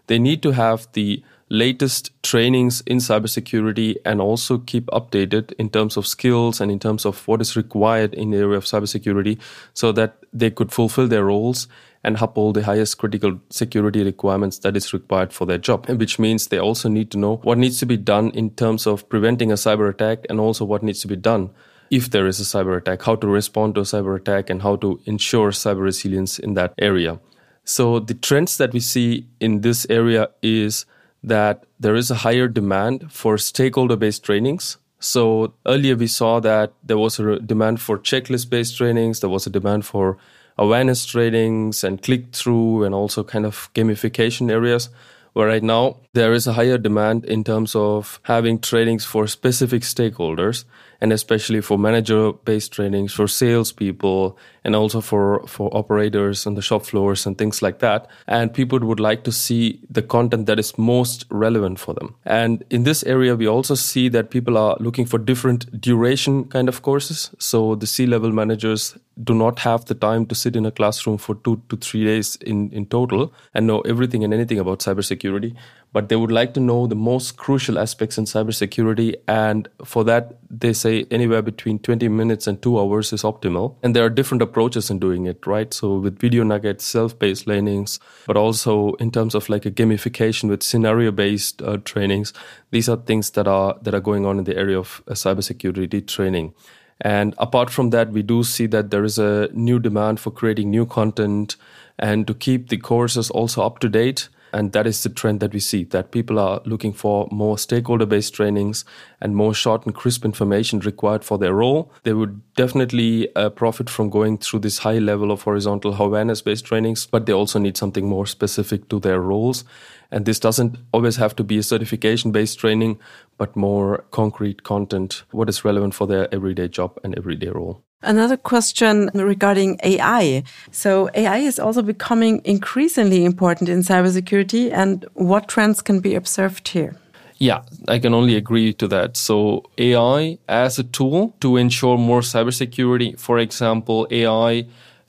they 0.08 0.20
need 0.20 0.44
to 0.44 0.52
have 0.52 0.88
the 0.94 1.24
latest 1.50 2.12
trainings 2.24 2.82
in 2.88 2.98
cybersecurity 2.98 3.96
and 4.04 4.20
also 4.20 4.58
keep 4.58 4.88
updated 4.88 5.54
in 5.54 5.70
terms 5.70 5.96
of 5.96 6.08
skills 6.08 6.60
and 6.60 6.72
in 6.72 6.80
terms 6.80 7.06
of 7.06 7.28
what 7.28 7.40
is 7.40 7.56
required 7.56 8.14
in 8.16 8.32
the 8.32 8.38
area 8.38 8.58
of 8.58 8.66
cybersecurity 8.66 9.40
so 9.74 9.92
that 9.92 10.18
they 10.34 10.50
could 10.50 10.72
fulfill 10.72 11.08
their 11.08 11.26
roles 11.26 11.68
and 12.06 12.22
uphold 12.22 12.56
the 12.56 12.64
highest 12.64 13.00
critical 13.00 13.40
security 13.50 14.04
requirements 14.04 14.60
that 14.60 14.78
is 14.78 14.94
required 14.94 15.34
for 15.34 15.46
their 15.46 15.58
job, 15.58 15.90
which 15.90 16.20
means 16.20 16.48
they 16.48 16.60
also 16.60 16.88
need 16.88 17.10
to 17.10 17.18
know 17.18 17.38
what 17.38 17.58
needs 17.58 17.80
to 17.80 17.86
be 17.86 17.98
done 17.98 18.30
in 18.32 18.52
terms 18.52 18.86
of 18.86 19.10
preventing 19.10 19.52
a 19.52 19.56
cyber 19.56 19.90
attack 19.90 20.26
and 20.30 20.40
also 20.40 20.64
what 20.64 20.84
needs 20.84 21.02
to 21.02 21.08
be 21.08 21.16
done 21.16 21.50
if 21.90 22.12
there 22.12 22.28
is 22.28 22.40
a 22.40 22.44
cyber 22.44 22.78
attack, 22.78 23.02
how 23.02 23.16
to 23.16 23.28
respond 23.28 23.76
to 23.76 23.82
a 23.82 23.84
cyber 23.84 24.16
attack 24.16 24.50
and 24.50 24.62
how 24.62 24.76
to 24.76 25.00
ensure 25.06 25.50
cyber 25.50 25.82
resilience 25.82 26.38
in 26.38 26.54
that 26.54 26.74
area. 26.78 27.20
So 27.64 28.00
the 28.00 28.14
trends 28.14 28.58
that 28.58 28.72
we 28.72 28.80
see 28.80 29.28
in 29.40 29.62
this 29.62 29.88
area 29.90 30.30
is 30.44 30.86
that 31.24 31.66
there 31.80 31.96
is 31.96 32.12
a 32.12 32.16
higher 32.16 32.48
demand 32.48 33.12
for 33.12 33.38
stakeholder 33.40 33.96
based 33.96 34.24
trainings. 34.24 34.78
So 35.00 35.54
earlier 35.66 35.96
we 35.96 36.08
saw 36.08 36.40
that 36.42 36.74
there 36.84 37.00
was 37.00 37.20
a 37.20 37.40
demand 37.40 37.82
for 37.82 37.98
checklist 37.98 38.52
based 38.52 38.78
trainings, 38.78 39.22
there 39.22 39.30
was 39.30 39.48
a 39.48 39.50
demand 39.50 39.86
for 39.86 40.18
awareness 40.58 41.06
trainings 41.06 41.84
and 41.84 42.02
click 42.02 42.34
through 42.34 42.84
and 42.84 42.96
also 42.96 43.24
kind 43.24 43.46
of 43.46 43.70
gamification 43.74 44.52
areas. 44.52 44.90
Where 45.34 45.48
right 45.48 45.64
now 45.64 45.98
there 46.14 46.32
is 46.32 46.48
a 46.48 46.54
higher 46.54 46.78
demand 46.78 47.26
in 47.26 47.44
terms 47.44 47.76
of 47.76 48.22
having 48.24 48.60
trainings 48.60 49.04
for 49.04 49.28
specific 49.28 49.82
stakeholders 49.82 50.64
and 51.06 51.14
especially 51.14 51.62
for 51.62 51.78
manager 51.78 52.34
based 52.46 52.72
trainings 52.72 53.14
for 53.14 53.28
salespeople 53.28 54.36
and 54.64 54.76
also 54.76 55.00
for, 55.00 55.46
for 55.46 55.70
operators 55.78 56.48
on 56.48 56.56
the 56.56 56.64
shop 56.64 56.84
floors 56.84 57.28
and 57.28 57.38
things 57.38 57.62
like 57.62 57.78
that. 57.78 58.08
And 58.26 58.52
people 58.52 58.80
would 58.80 59.00
like 59.00 59.24
to 59.26 59.32
see 59.32 59.80
the 59.88 60.02
content 60.02 60.48
that 60.48 60.58
is 60.58 60.76
most 60.80 61.26
relevant 61.30 61.78
for 61.78 61.94
them. 61.94 62.16
And 62.26 62.64
in 62.72 62.86
this 62.86 63.04
area, 63.04 63.36
we 63.36 63.48
also 63.48 63.76
see 63.76 64.10
that 64.10 64.32
people 64.32 64.58
are 64.58 64.76
looking 64.80 65.06
for 65.06 65.20
different 65.20 65.80
duration 65.80 66.46
kind 66.46 66.68
of 66.68 66.82
courses. 66.82 67.30
So 67.38 67.76
the 67.76 67.86
C 67.86 68.08
level 68.08 68.32
managers 68.32 68.98
do 69.24 69.36
not 69.36 69.60
have 69.60 69.86
the 69.86 69.94
time 69.94 70.26
to 70.26 70.34
sit 70.34 70.56
in 70.56 70.66
a 70.66 70.72
classroom 70.72 71.20
for 71.20 71.36
two 71.36 71.62
to 71.70 71.78
three 71.78 72.04
days 72.04 72.36
in, 72.38 72.72
in 72.72 72.88
total 72.88 73.32
and 73.54 73.68
know 73.68 73.82
everything 73.82 74.24
and 74.24 74.34
anything 74.34 74.58
about 74.58 74.80
cybersecurity 74.80 75.56
but 75.96 76.10
they 76.10 76.18
would 76.18 76.30
like 76.30 76.54
to 76.54 76.60
know 76.60 76.88
the 76.88 76.94
most 76.94 77.38
crucial 77.38 77.80
aspects 77.80 78.18
in 78.18 78.26
cybersecurity. 78.26 79.16
And 79.30 79.70
for 79.86 80.04
that, 80.04 80.36
they 80.50 80.74
say 80.74 81.06
anywhere 81.10 81.42
between 81.42 81.80
20 81.80 82.10
minutes 82.10 82.48
and 82.48 82.62
two 82.62 82.78
hours 82.78 83.14
is 83.14 83.24
optimal. 83.24 83.76
And 83.82 83.96
there 83.96 84.04
are 84.04 84.10
different 84.10 84.42
approaches 84.42 84.90
in 84.90 85.00
doing 85.00 85.26
it, 85.26 85.48
right? 85.48 85.74
So 85.74 86.00
with 86.00 86.20
video 86.20 86.44
nuggets, 86.44 86.84
self-based 86.84 87.48
learnings, 87.48 88.02
but 88.28 88.36
also 88.36 88.96
in 88.96 89.10
terms 89.10 89.36
of 89.36 89.48
like 89.48 89.66
a 89.66 89.72
gamification 89.72 90.50
with 90.50 90.64
scenario-based 90.64 91.62
uh, 91.62 91.78
trainings. 91.86 92.34
These 92.72 92.90
are 92.90 92.98
things 92.98 93.30
that 93.30 93.48
are, 93.48 93.78
that 93.82 93.94
are 93.94 94.02
going 94.02 94.26
on 94.26 94.38
in 94.38 94.44
the 94.44 94.58
area 94.58 94.78
of 94.78 95.02
uh, 95.08 95.14
cybersecurity 95.14 96.06
training. 96.06 96.54
And 97.00 97.34
apart 97.38 97.70
from 97.70 97.92
that, 97.92 98.10
we 98.10 98.22
do 98.22 98.44
see 98.44 98.66
that 98.66 98.92
there 98.92 99.06
is 99.06 99.18
a 99.18 99.48
new 99.54 99.80
demand 99.80 100.20
for 100.20 100.32
creating 100.32 100.72
new 100.72 100.86
content 100.86 101.56
and 101.98 102.28
to 102.28 102.34
keep 102.34 102.68
the 102.68 102.78
courses 102.78 103.30
also 103.30 103.66
up 103.66 103.80
to 103.80 103.88
date 103.88 104.28
and 104.56 104.72
that 104.72 104.88
is 104.88 105.04
the 105.04 105.10
trend 105.10 105.42
that 105.42 105.52
we 105.52 105.60
see 105.60 105.84
that 105.84 106.12
people 106.12 106.40
are 106.40 106.62
looking 106.64 106.94
for 106.94 107.28
more 107.30 107.58
stakeholder 107.58 108.06
based 108.06 108.34
trainings 108.34 108.86
and 109.20 109.36
more 109.36 109.54
short 109.54 109.86
and 109.86 109.94
crisp 109.94 110.24
information 110.24 110.80
required 110.80 111.26
for 111.26 111.38
their 111.38 111.54
role. 111.54 111.92
They 112.04 112.14
would 112.14 112.42
definitely 112.56 113.36
uh, 113.36 113.50
profit 113.50 113.90
from 113.90 114.10
going 114.10 114.38
through 114.38 114.60
this 114.60 114.78
high 114.78 115.00
level 115.00 115.30
of 115.30 115.42
horizontal 115.42 116.02
awareness 116.02 116.42
based 116.42 116.64
trainings, 116.64 117.06
but 117.06 117.26
they 117.26 117.34
also 117.34 117.60
need 117.60 117.76
something 117.76 118.08
more 118.08 118.26
specific 118.26 118.88
to 118.88 119.00
their 119.02 119.20
roles. 119.20 119.66
And 120.10 120.26
this 120.26 120.40
doesn't 120.40 120.78
always 120.94 121.18
have 121.18 121.36
to 121.36 121.44
be 121.44 121.58
a 121.58 121.64
certification 121.64 122.32
based 122.32 122.58
training, 122.58 122.98
but 123.38 123.58
more 123.58 124.06
concrete 124.12 124.64
content, 124.64 125.24
what 125.32 125.50
is 125.50 125.66
relevant 125.66 125.96
for 125.96 126.08
their 126.08 126.34
everyday 126.34 126.70
job 126.70 126.98
and 127.04 127.14
everyday 127.18 127.50
role. 127.50 127.84
Another 128.02 128.38
question 128.38 129.10
regarding 129.14 129.80
AI. 129.84 130.44
So 130.72 131.10
AI 131.16 131.38
is 131.38 131.60
also 131.60 131.82
becoming 131.82 132.42
increasingly 132.46 133.26
important 133.26 133.68
in 133.68 133.80
cybersecurity 133.80 134.72
and 134.72 135.06
what 135.14 135.48
trends 135.48 135.82
can 135.82 136.02
be 136.02 136.14
observed 136.14 136.68
here? 136.68 136.96
Yeah, 137.38 137.64
I 137.88 138.00
can 138.00 138.14
only 138.14 138.36
agree 138.36 138.74
to 138.74 138.88
that. 138.90 139.18
So 139.18 139.64
AI 139.78 140.38
as 140.48 140.78
a 140.78 140.84
tool 140.84 141.36
to 141.40 141.58
ensure 141.58 141.98
more 141.98 142.22
cybersecurity, 142.22 143.20
for 143.20 143.40
example, 143.40 144.08
AI 144.12 144.68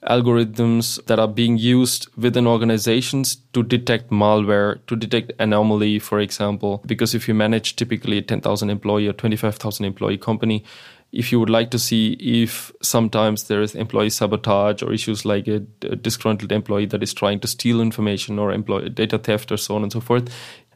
algorithms 0.08 1.04
that 1.06 1.18
are 1.18 1.28
being 1.28 1.58
used 1.58 2.08
within 2.16 2.46
organizations 2.46 3.36
to 3.52 3.62
detect 3.62 4.10
malware, 4.10 4.78
to 4.86 4.96
detect 4.96 5.32
anomaly, 5.38 5.98
for 5.98 6.20
example. 6.20 6.82
Because 6.86 7.14
if 7.14 7.28
you 7.28 7.34
manage 7.34 7.76
typically 7.76 8.18
a 8.18 8.22
10,000 8.22 8.70
employee 8.70 9.08
or 9.08 9.12
25,000 9.12 9.84
employee 9.84 10.18
company, 10.18 10.64
if 11.12 11.32
you 11.32 11.40
would 11.40 11.50
like 11.50 11.70
to 11.70 11.78
see 11.78 12.12
if 12.20 12.72
sometimes 12.82 13.44
there 13.44 13.62
is 13.62 13.74
employee 13.74 14.10
sabotage 14.10 14.82
or 14.82 14.92
issues 14.92 15.24
like 15.24 15.46
a, 15.48 15.60
disgruntled 15.96 16.52
employee 16.52 16.86
that 16.86 17.02
is 17.02 17.14
trying 17.14 17.40
to 17.40 17.48
steal 17.48 17.80
information 17.80 18.38
or 18.38 18.52
employee 18.52 18.90
data 18.90 19.18
theft 19.18 19.50
or 19.52 19.56
so 19.56 19.76
on 19.76 19.82
and 19.82 19.92
so 19.92 20.00
forth, 20.00 20.28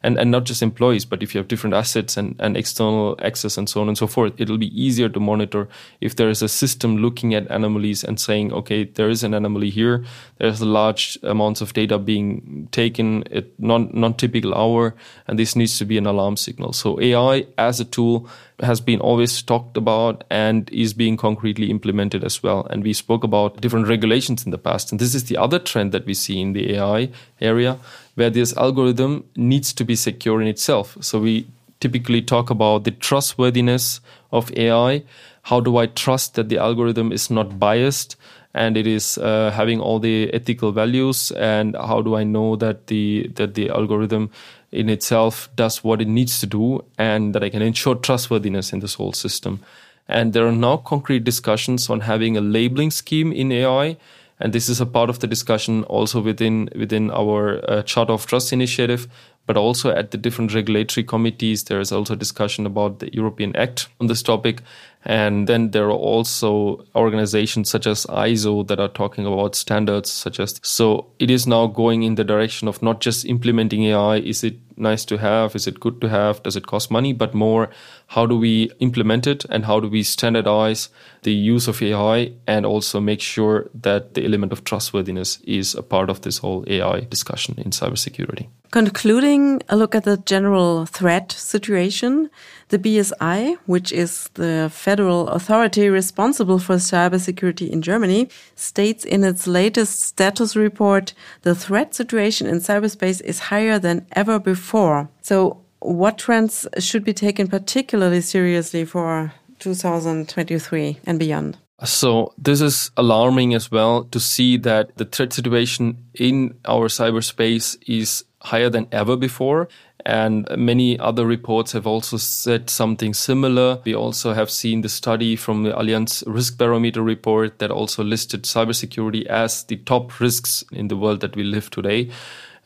and, 0.03 0.19
and 0.19 0.31
not 0.31 0.45
just 0.45 0.63
employees, 0.63 1.05
but 1.05 1.23
if 1.23 1.35
you 1.35 1.39
have 1.39 1.49
different 1.49 1.75
assets 1.75 2.17
and, 2.17 2.35
and 2.39 2.57
external 2.57 3.19
access 3.23 3.59
and 3.59 3.69
so 3.69 3.81
on 3.83 3.89
and 3.89 3.99
so 3.99 4.07
forth, 4.07 4.33
it'll 4.39 4.59
be 4.59 4.81
easier 4.81 5.09
to 5.09 5.21
monitor 5.21 5.69
if 6.01 6.17
there 6.17 6.31
is 6.31 6.41
a 6.41 6.49
system 6.49 6.97
looking 6.99 7.35
at 7.35 7.47
anomalies 7.51 8.03
and 8.03 8.19
saying, 8.19 8.53
okay, 8.53 8.85
there 8.85 9.11
is 9.11 9.23
an 9.23 9.35
anomaly 9.35 9.69
here. 9.69 10.05
There's 10.39 10.61
a 10.61 10.67
large 10.67 11.19
amounts 11.23 11.61
of 11.61 11.75
data 11.75 11.99
being 11.99 12.69
taken 12.73 13.25
at 13.33 13.47
non, 13.59 13.91
non-typical 13.93 14.55
hour, 14.55 14.95
and 15.27 15.39
this 15.39 15.55
needs 15.55 15.77
to 15.79 15.85
be 15.85 15.99
an 15.99 16.07
alarm 16.07 16.37
signal. 16.37 16.73
So 16.73 17.01
AI 17.01 17.47
as 17.59 17.81
a 17.81 17.85
tool 17.85 18.29
has 18.63 18.81
been 18.81 19.01
always 19.01 19.41
talked 19.43 19.77
about 19.77 20.25
and 20.31 20.69
is 20.71 20.93
being 20.93 21.17
concretely 21.17 21.71
implemented 21.71 22.25
as 22.25 22.43
well. 22.43 22.67
And 22.71 22.83
we 22.83 22.93
spoke 22.93 23.25
about 23.25 23.61
different 23.61 23.89
regulations 23.89 24.45
in 24.45 24.51
the 24.51 24.59
past. 24.59 24.93
And 24.93 25.01
this 25.01 25.15
is 25.15 25.25
the 25.25 25.37
other 25.37 25.59
trend 25.59 25.93
that 25.93 26.07
we 26.07 26.15
see 26.15 26.41
in 26.41 26.53
the 26.53 26.75
AI 26.75 27.11
area 27.41 27.79
where 28.21 28.29
this 28.29 28.55
algorithm 28.59 29.25
needs 29.35 29.73
to 29.73 29.83
be 29.83 29.97
secure 29.97 30.43
in 30.43 30.47
itself. 30.47 30.95
So 31.01 31.19
we 31.19 31.47
typically 31.81 32.21
talk 32.21 32.51
about 32.51 32.85
the 32.85 32.91
trustworthiness 32.91 34.03
of 34.31 34.53
AI. 34.59 35.05
How 35.45 35.61
do 35.61 35.79
I 35.79 35.87
trust 35.87 36.35
that 36.35 36.51
the 36.51 36.59
algorithm 36.59 37.13
is 37.13 37.31
not 37.31 37.59
biased 37.59 38.17
and 38.53 38.77
it 38.77 38.87
is 38.87 39.17
uh, 39.17 39.53
having 39.55 39.81
all 39.81 39.99
the 39.99 40.31
ethical 40.35 40.71
values? 40.71 41.31
And 41.31 41.75
how 41.77 42.03
do 42.03 42.15
I 42.15 42.25
know 42.25 42.57
that 42.57 42.89
the 42.89 43.31
that 43.37 43.55
the 43.55 43.71
algorithm 43.71 44.31
in 44.71 44.91
itself 44.91 45.49
does 45.57 45.83
what 45.83 46.03
it 46.03 46.09
needs 46.09 46.41
to 46.41 46.47
do 46.47 46.85
and 46.99 47.35
that 47.35 47.43
I 47.43 47.49
can 47.49 47.63
ensure 47.63 47.95
trustworthiness 47.95 48.71
in 48.75 48.81
this 48.81 48.95
whole 48.95 49.15
system. 49.15 49.61
And 50.09 50.35
there 50.35 50.47
are 50.47 50.53
now 50.53 50.77
concrete 50.77 51.25
discussions 51.25 51.89
on 51.89 52.01
having 52.01 52.37
a 52.37 52.43
labeling 52.43 52.91
scheme 52.91 53.33
in 53.33 53.51
AI. 53.51 53.97
And 54.41 54.53
this 54.53 54.69
is 54.69 54.81
a 54.81 54.87
part 54.87 55.11
of 55.11 55.19
the 55.19 55.27
discussion 55.27 55.85
also 55.85 56.21
within 56.21 56.71
within 56.75 57.11
our 57.11 57.61
uh, 57.71 57.83
Charter 57.83 58.15
of 58.15 58.27
Trust 58.27 58.53
initiative, 58.53 59.07
but 59.51 59.57
also 59.57 59.91
at 59.91 60.13
the 60.13 60.17
different 60.17 60.55
regulatory 60.55 61.03
committees. 61.03 61.65
There 61.65 61.81
is 61.81 61.91
also 61.91 62.15
discussion 62.15 62.67
about 62.67 63.01
the 63.01 63.13
European 63.13 63.57
Act 63.57 63.89
on 64.01 64.07
this 64.07 64.23
topic. 64.23 64.63
And 65.05 65.49
then 65.49 65.73
there 65.73 65.87
are 65.87 66.03
also 66.13 66.85
organizations 66.95 67.69
such 67.69 67.89
as 67.89 68.07
ISO 68.07 68.65
that 68.69 68.79
are 68.79 68.87
talking 68.87 69.27
about 69.27 69.57
standards 69.57 70.09
such 70.09 70.39
as 70.39 70.61
so 70.63 71.07
it 71.19 71.33
is 71.33 71.49
now 71.49 71.67
going 71.67 72.05
in 72.05 72.15
the 72.15 72.23
direction 72.23 72.69
of 72.69 72.81
not 72.81 73.01
just 73.01 73.25
implementing 73.25 73.83
AI. 73.87 74.19
Is 74.19 74.45
it 74.45 74.55
nice 74.77 75.05
to 75.07 75.19
have? 75.19 75.57
Is 75.57 75.67
it 75.67 75.81
good 75.81 76.01
to 76.01 76.09
have? 76.09 76.41
Does 76.45 76.55
it 76.55 76.69
cost 76.69 76.89
money? 76.89 77.13
But 77.13 77.35
more, 77.35 77.71
how 78.07 78.27
do 78.27 78.39
we 78.39 78.71
implement 78.79 79.27
it 79.27 79.45
and 79.51 79.65
how 79.65 79.81
do 79.81 79.89
we 79.89 80.05
standardize 80.05 80.91
the 81.23 81.33
use 81.33 81.67
of 81.67 81.83
AI 81.83 82.35
and 82.47 82.65
also 82.65 83.01
make 83.01 83.21
sure 83.21 83.69
that 83.75 84.15
the 84.15 84.25
element 84.25 84.53
of 84.53 84.63
trustworthiness 84.63 85.41
is 85.41 85.75
a 85.75 85.83
part 85.83 86.09
of 86.09 86.21
this 86.21 86.39
whole 86.39 86.63
AI 86.69 87.01
discussion 87.01 87.57
in 87.59 87.73
cybersecurity. 87.73 88.47
Concluding 88.71 89.61
a 89.69 89.77
look 89.77 89.97
at 89.97 90.05
the 90.05 90.17
general 90.19 90.87
threat 90.87 91.33
situation, 91.33 92.31
the 92.69 92.79
BSI, 92.79 93.57
which 93.67 93.91
is 93.91 94.29
the 94.35 94.71
federal 94.73 95.27
authority 95.29 95.89
responsible 95.89 96.61
for 96.61 96.77
cybersecurity 96.77 97.69
in 97.69 97.83
Germany, 97.83 98.29
states 98.55 99.05
in 99.05 99.25
its 99.25 99.49
latest 99.49 100.03
status 100.03 100.55
report 100.55 101.15
the 101.43 101.57
threat 101.57 101.97
situation 101.97 102.47
in 102.47 102.59
cyberspace 102.59 103.21
is 103.23 103.41
higher 103.41 103.81
than 103.81 104.07
ever 104.13 104.39
before. 104.39 105.09
So, 105.21 105.63
what 105.81 106.19
trends 106.19 106.69
should 106.79 107.03
be 107.03 107.15
taken 107.15 107.49
particularly 107.49 108.21
seriously 108.21 108.85
for 108.85 109.33
2023 109.59 111.01
and 111.07 111.19
beyond? 111.19 111.59
So 111.83 112.35
this 112.37 112.61
is 112.61 112.91
alarming 112.99 113.55
as 113.55 113.71
well 113.71 114.05
to 114.05 114.21
see 114.21 114.59
that 114.59 114.95
the 114.97 115.07
threat 115.07 115.33
situation 115.33 115.97
in 116.13 116.55
our 116.67 116.89
cyberspace 116.89 117.79
is 117.87 118.25
higher 118.43 118.71
than 118.71 118.89
ever 118.93 119.17
before. 119.17 119.69
And 120.07 120.49
many 120.57 120.99
other 120.99 121.27
reports 121.27 121.73
have 121.73 121.87
also 121.87 122.17
said 122.17 122.71
something 122.71 123.13
similar. 123.13 123.81
We 123.85 123.95
also 123.95 124.33
have 124.33 124.51
seen 124.51 124.81
the 124.81 124.89
study 124.89 125.37
from 125.37 125.63
the 125.63 125.73
Allianz 125.73 126.25
Risk 126.27 126.57
Barometer 126.57 127.03
report 127.03 127.59
that 127.59 127.71
also 127.71 128.03
listed 128.03 128.45
cybersecurity 128.45 129.27
as 129.27 129.65
the 129.65 129.77
top 129.77 130.19
risks 130.19 130.65
in 130.73 130.89
the 130.89 130.97
world 130.97 131.21
that 131.21 131.37
we 131.37 131.43
live 131.43 131.69
today. 131.71 132.11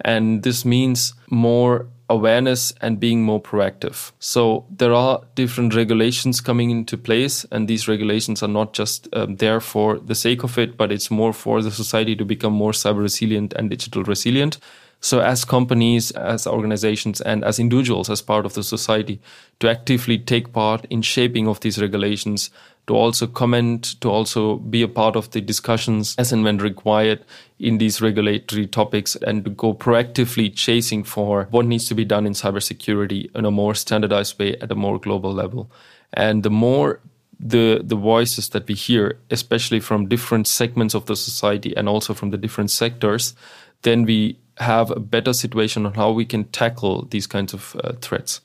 And 0.00 0.42
this 0.42 0.64
means 0.64 1.14
more 1.28 1.86
awareness 2.08 2.72
and 2.80 3.00
being 3.00 3.22
more 3.22 3.40
proactive. 3.40 4.12
So 4.18 4.66
there 4.70 4.92
are 4.92 5.22
different 5.34 5.74
regulations 5.74 6.40
coming 6.40 6.70
into 6.70 6.98
place, 6.98 7.46
and 7.50 7.66
these 7.66 7.88
regulations 7.88 8.42
are 8.42 8.48
not 8.48 8.74
just 8.74 9.08
um, 9.12 9.36
there 9.36 9.60
for 9.60 9.98
the 9.98 10.14
sake 10.14 10.44
of 10.44 10.58
it, 10.58 10.76
but 10.76 10.92
it's 10.92 11.10
more 11.10 11.32
for 11.32 11.62
the 11.62 11.70
society 11.70 12.14
to 12.16 12.24
become 12.24 12.52
more 12.52 12.72
cyber 12.72 13.02
resilient 13.02 13.54
and 13.54 13.70
digital 13.70 14.02
resilient. 14.04 14.58
So, 15.04 15.20
as 15.20 15.44
companies, 15.44 16.12
as 16.12 16.46
organizations, 16.46 17.20
and 17.20 17.44
as 17.44 17.58
individuals, 17.58 18.08
as 18.08 18.22
part 18.22 18.46
of 18.46 18.54
the 18.54 18.62
society, 18.62 19.20
to 19.60 19.68
actively 19.68 20.16
take 20.16 20.54
part 20.54 20.86
in 20.88 21.02
shaping 21.02 21.46
of 21.46 21.60
these 21.60 21.78
regulations, 21.78 22.48
to 22.86 22.94
also 22.96 23.26
comment, 23.26 24.00
to 24.00 24.08
also 24.08 24.56
be 24.56 24.80
a 24.80 24.88
part 24.88 25.14
of 25.14 25.30
the 25.32 25.42
discussions 25.42 26.14
as 26.16 26.32
and 26.32 26.42
when 26.42 26.56
required 26.56 27.22
in 27.58 27.76
these 27.76 28.00
regulatory 28.00 28.66
topics, 28.66 29.14
and 29.16 29.44
to 29.44 29.50
go 29.50 29.74
proactively 29.74 30.50
chasing 30.54 31.04
for 31.04 31.48
what 31.50 31.66
needs 31.66 31.86
to 31.88 31.94
be 31.94 32.06
done 32.06 32.24
in 32.24 32.32
cybersecurity 32.32 33.28
in 33.36 33.44
a 33.44 33.50
more 33.50 33.74
standardized 33.74 34.38
way 34.38 34.56
at 34.62 34.72
a 34.72 34.74
more 34.74 34.98
global 34.98 35.34
level. 35.34 35.70
And 36.14 36.42
the 36.42 36.50
more 36.50 37.00
the 37.38 37.82
the 37.84 37.96
voices 37.96 38.48
that 38.50 38.66
we 38.66 38.74
hear, 38.74 39.18
especially 39.30 39.80
from 39.80 40.08
different 40.08 40.46
segments 40.46 40.94
of 40.94 41.04
the 41.04 41.16
society 41.16 41.76
and 41.76 41.90
also 41.90 42.14
from 42.14 42.30
the 42.30 42.38
different 42.38 42.70
sectors, 42.70 43.34
then 43.82 44.06
we 44.06 44.38
have 44.58 44.90
a 44.90 45.00
better 45.00 45.32
situation 45.32 45.86
on 45.86 45.94
how 45.94 46.10
we 46.10 46.24
can 46.24 46.44
tackle 46.44 47.06
these 47.10 47.26
kinds 47.26 47.54
of 47.54 47.76
uh, 47.82 47.92
threats. 48.00 48.40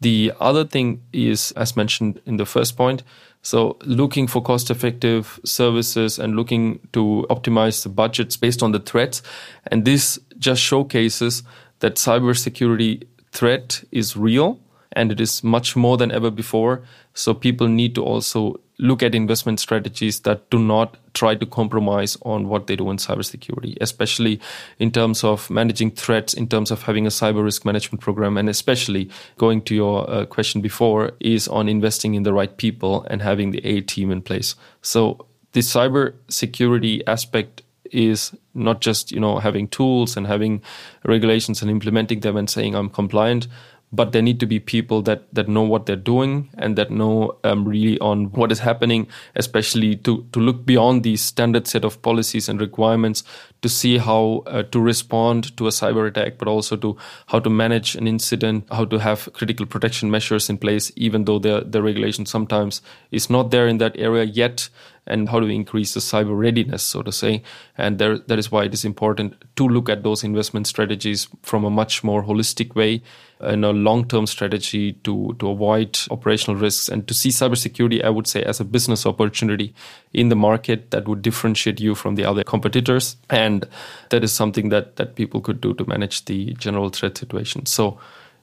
The 0.00 0.32
other 0.38 0.64
thing 0.64 1.02
is, 1.12 1.52
as 1.52 1.76
mentioned 1.76 2.20
in 2.24 2.36
the 2.36 2.46
first 2.46 2.76
point, 2.76 3.02
so 3.42 3.76
looking 3.82 4.26
for 4.26 4.42
cost 4.42 4.70
effective 4.70 5.40
services 5.44 6.18
and 6.18 6.36
looking 6.36 6.80
to 6.92 7.26
optimize 7.30 7.82
the 7.82 7.88
budgets 7.88 8.36
based 8.36 8.62
on 8.62 8.72
the 8.72 8.80
threats. 8.80 9.22
And 9.68 9.84
this 9.84 10.18
just 10.38 10.60
showcases 10.62 11.42
that 11.80 11.96
cybersecurity 11.96 13.06
threat 13.32 13.82
is 13.90 14.16
real 14.16 14.58
and 14.92 15.12
it 15.12 15.20
is 15.20 15.44
much 15.44 15.76
more 15.76 15.96
than 15.96 16.10
ever 16.10 16.30
before. 16.30 16.82
So 17.14 17.34
people 17.34 17.68
need 17.68 17.94
to 17.94 18.04
also 18.04 18.60
look 18.78 19.02
at 19.02 19.14
investment 19.14 19.58
strategies 19.58 20.20
that 20.20 20.48
do 20.50 20.58
not 20.58 20.96
try 21.12 21.34
to 21.34 21.44
compromise 21.44 22.16
on 22.22 22.48
what 22.48 22.68
they 22.68 22.76
do 22.76 22.90
in 22.90 22.96
cybersecurity, 22.96 23.76
especially 23.80 24.40
in 24.78 24.92
terms 24.92 25.24
of 25.24 25.50
managing 25.50 25.90
threats, 25.90 26.32
in 26.32 26.48
terms 26.48 26.70
of 26.70 26.82
having 26.82 27.04
a 27.04 27.10
cyber 27.10 27.42
risk 27.42 27.64
management 27.64 28.00
program, 28.00 28.36
and 28.36 28.48
especially 28.48 29.10
going 29.36 29.60
to 29.62 29.74
your 29.74 30.08
uh, 30.08 30.24
question 30.26 30.60
before 30.60 31.12
is 31.18 31.48
on 31.48 31.68
investing 31.68 32.14
in 32.14 32.22
the 32.22 32.32
right 32.32 32.56
people 32.56 33.04
and 33.10 33.20
having 33.20 33.50
the 33.50 33.64
A 33.66 33.80
team 33.80 34.12
in 34.12 34.22
place. 34.22 34.54
So 34.80 35.26
the 35.52 35.60
cyber 35.60 36.14
security 36.28 37.04
aspect 37.06 37.62
is 37.90 38.32
not 38.54 38.80
just 38.80 39.10
you 39.10 39.18
know 39.18 39.38
having 39.38 39.66
tools 39.66 40.16
and 40.16 40.26
having 40.26 40.62
regulations 41.04 41.62
and 41.62 41.70
implementing 41.70 42.20
them 42.20 42.36
and 42.36 42.48
saying 42.48 42.74
I'm 42.74 42.90
compliant, 42.90 43.48
but 43.90 44.12
there 44.12 44.22
need 44.22 44.38
to 44.40 44.46
be 44.46 44.60
people 44.60 45.02
that 45.02 45.22
that 45.32 45.48
know 45.48 45.62
what 45.62 45.86
they're 45.86 45.96
doing 45.96 46.48
and 46.58 46.76
that 46.76 46.90
know 46.90 47.36
um, 47.44 47.66
really 47.66 47.98
on 48.00 48.26
what 48.32 48.52
is 48.52 48.58
happening 48.58 49.06
especially 49.36 49.96
to 49.96 50.26
to 50.32 50.40
look 50.40 50.64
beyond 50.66 51.02
the 51.02 51.16
standard 51.16 51.66
set 51.66 51.84
of 51.84 52.00
policies 52.02 52.48
and 52.48 52.60
requirements 52.60 53.24
to 53.62 53.68
see 53.68 53.98
how 53.98 54.42
uh, 54.46 54.62
to 54.64 54.80
respond 54.80 55.56
to 55.56 55.66
a 55.66 55.70
cyber 55.70 56.06
attack 56.06 56.38
but 56.38 56.48
also 56.48 56.76
to 56.76 56.96
how 57.26 57.38
to 57.38 57.50
manage 57.50 57.94
an 57.94 58.06
incident 58.06 58.66
how 58.70 58.84
to 58.84 58.98
have 58.98 59.28
critical 59.32 59.66
protection 59.66 60.10
measures 60.10 60.50
in 60.50 60.58
place 60.58 60.92
even 60.96 61.24
though 61.24 61.38
the 61.38 61.64
the 61.66 61.82
regulation 61.82 62.26
sometimes 62.26 62.82
is 63.10 63.30
not 63.30 63.50
there 63.50 63.66
in 63.66 63.78
that 63.78 63.96
area 63.98 64.24
yet 64.24 64.68
and 65.08 65.30
how 65.30 65.40
do 65.40 65.46
we 65.46 65.54
increase 65.54 65.94
the 65.94 66.00
cyber 66.00 66.38
readiness, 66.38 66.82
so 66.82 67.02
to 67.02 67.10
say. 67.10 67.42
And 67.78 67.98
there, 67.98 68.18
that 68.18 68.38
is 68.38 68.52
why 68.52 68.64
it 68.64 68.74
is 68.74 68.84
important 68.84 69.42
to 69.56 69.66
look 69.66 69.88
at 69.88 70.02
those 70.02 70.22
investment 70.22 70.66
strategies 70.66 71.28
from 71.42 71.64
a 71.64 71.70
much 71.70 72.04
more 72.04 72.22
holistic 72.22 72.74
way 72.74 73.02
and 73.40 73.64
a 73.64 73.70
long-term 73.70 74.26
strategy 74.26 74.94
to, 75.04 75.34
to 75.38 75.50
avoid 75.50 75.98
operational 76.10 76.60
risks 76.60 76.88
and 76.88 77.06
to 77.06 77.14
see 77.14 77.28
cybersecurity, 77.28 78.02
I 78.02 78.10
would 78.10 78.26
say, 78.26 78.42
as 78.42 78.60
a 78.60 78.64
business 78.64 79.06
opportunity 79.06 79.74
in 80.12 80.28
the 80.28 80.36
market 80.36 80.90
that 80.90 81.06
would 81.06 81.22
differentiate 81.22 81.80
you 81.80 81.94
from 81.94 82.16
the 82.16 82.24
other 82.24 82.42
competitors. 82.42 83.16
And 83.30 83.68
that 84.10 84.24
is 84.24 84.32
something 84.32 84.70
that, 84.70 84.96
that 84.96 85.14
people 85.14 85.40
could 85.40 85.60
do 85.60 85.74
to 85.74 85.84
manage 85.84 86.24
the 86.24 86.54
general 86.54 86.90
threat 86.90 87.16
situation. 87.16 87.66
So 87.66 87.98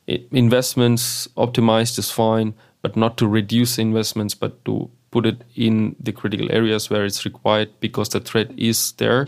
investments 0.07 1.27
optimized 1.35 1.99
is 1.99 2.11
fine, 2.11 2.53
but 2.81 2.95
not 2.95 3.17
to 3.17 3.27
reduce 3.27 3.77
investments, 3.77 4.33
but 4.33 4.63
to 4.65 4.89
put 5.11 5.25
it 5.25 5.43
in 5.55 5.95
the 5.99 6.11
critical 6.11 6.51
areas 6.51 6.89
where 6.89 7.05
it's 7.05 7.25
required 7.25 7.69
because 7.79 8.09
the 8.09 8.19
threat 8.19 8.51
is 8.57 8.91
there 8.93 9.27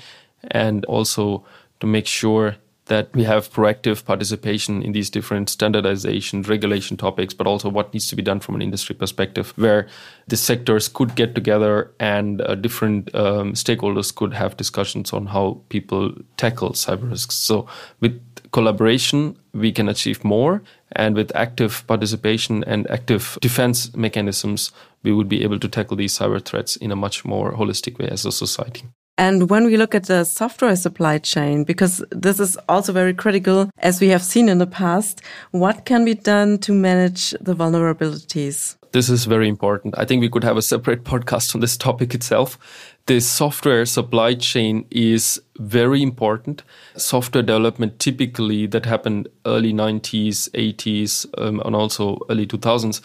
and 0.51 0.85
also 0.85 1.45
to 1.79 1.87
make 1.87 2.05
sure 2.05 2.55
that 2.87 3.13
we 3.13 3.23
have 3.23 3.51
proactive 3.51 4.03
participation 4.05 4.81
in 4.81 4.91
these 4.91 5.09
different 5.09 5.49
standardization 5.49 6.41
regulation 6.43 6.97
topics 6.97 7.33
but 7.33 7.47
also 7.47 7.69
what 7.69 7.93
needs 7.93 8.07
to 8.07 8.15
be 8.15 8.21
done 8.21 8.39
from 8.39 8.55
an 8.55 8.61
industry 8.61 8.95
perspective 8.95 9.53
where 9.55 9.87
the 10.27 10.37
sectors 10.37 10.87
could 10.87 11.15
get 11.15 11.35
together 11.35 11.91
and 11.99 12.41
uh, 12.41 12.55
different 12.55 13.13
um, 13.15 13.53
stakeholders 13.53 14.13
could 14.13 14.33
have 14.33 14.57
discussions 14.57 15.13
on 15.13 15.27
how 15.27 15.61
people 15.69 16.13
tackle 16.37 16.71
cyber 16.71 17.09
risks 17.09 17.35
so 17.35 17.67
with 17.99 18.21
collaboration 18.51 19.37
we 19.53 19.71
can 19.71 19.89
achieve 19.89 20.23
more 20.23 20.61
and 20.93 21.15
with 21.15 21.35
active 21.35 21.85
participation 21.87 22.63
and 22.63 22.89
active 22.89 23.37
defense 23.41 23.95
mechanisms 23.95 24.71
we 25.03 25.11
would 25.11 25.29
be 25.29 25.43
able 25.43 25.59
to 25.59 25.67
tackle 25.67 25.97
these 25.97 26.17
cyber 26.17 26.43
threats 26.43 26.75
in 26.75 26.91
a 26.91 26.95
much 26.95 27.25
more 27.25 27.53
holistic 27.53 27.99
way 27.99 28.07
as 28.07 28.25
a 28.25 28.31
society. 28.31 28.83
And 29.17 29.49
when 29.49 29.65
we 29.65 29.77
look 29.77 29.95
at 29.95 30.05
the 30.05 30.23
software 30.23 30.75
supply 30.75 31.17
chain, 31.17 31.63
because 31.63 32.05
this 32.11 32.39
is 32.39 32.55
also 32.69 32.93
very 32.93 33.15
critical, 33.15 33.71
as 33.79 33.99
we 33.99 34.09
have 34.09 34.21
seen 34.21 34.47
in 34.47 34.59
the 34.59 34.67
past, 34.67 35.21
what 35.51 35.85
can 35.85 36.05
be 36.05 36.13
done 36.13 36.59
to 36.59 36.71
manage 36.71 37.31
the 37.41 37.55
vulnerabilities? 37.55 38.75
This 38.91 39.09
is 39.09 39.25
very 39.25 39.49
important. 39.49 39.95
I 39.97 40.05
think 40.05 40.21
we 40.21 40.29
could 40.29 40.43
have 40.43 40.55
a 40.55 40.61
separate 40.61 41.03
podcast 41.03 41.55
on 41.55 41.61
this 41.61 41.77
topic 41.77 42.13
itself. 42.13 42.59
The 43.07 43.19
software 43.19 43.85
supply 43.85 44.35
chain 44.35 44.85
is 44.91 45.41
very 45.57 46.03
important. 46.03 46.63
Software 46.95 47.43
development 47.43 47.99
typically 47.99 48.67
that 48.67 48.85
happened 48.85 49.29
early 49.45 49.73
90s, 49.73 50.49
80s, 50.51 51.25
um, 51.37 51.59
and 51.65 51.75
also 51.75 52.19
early 52.29 52.45
2000s 52.45 53.01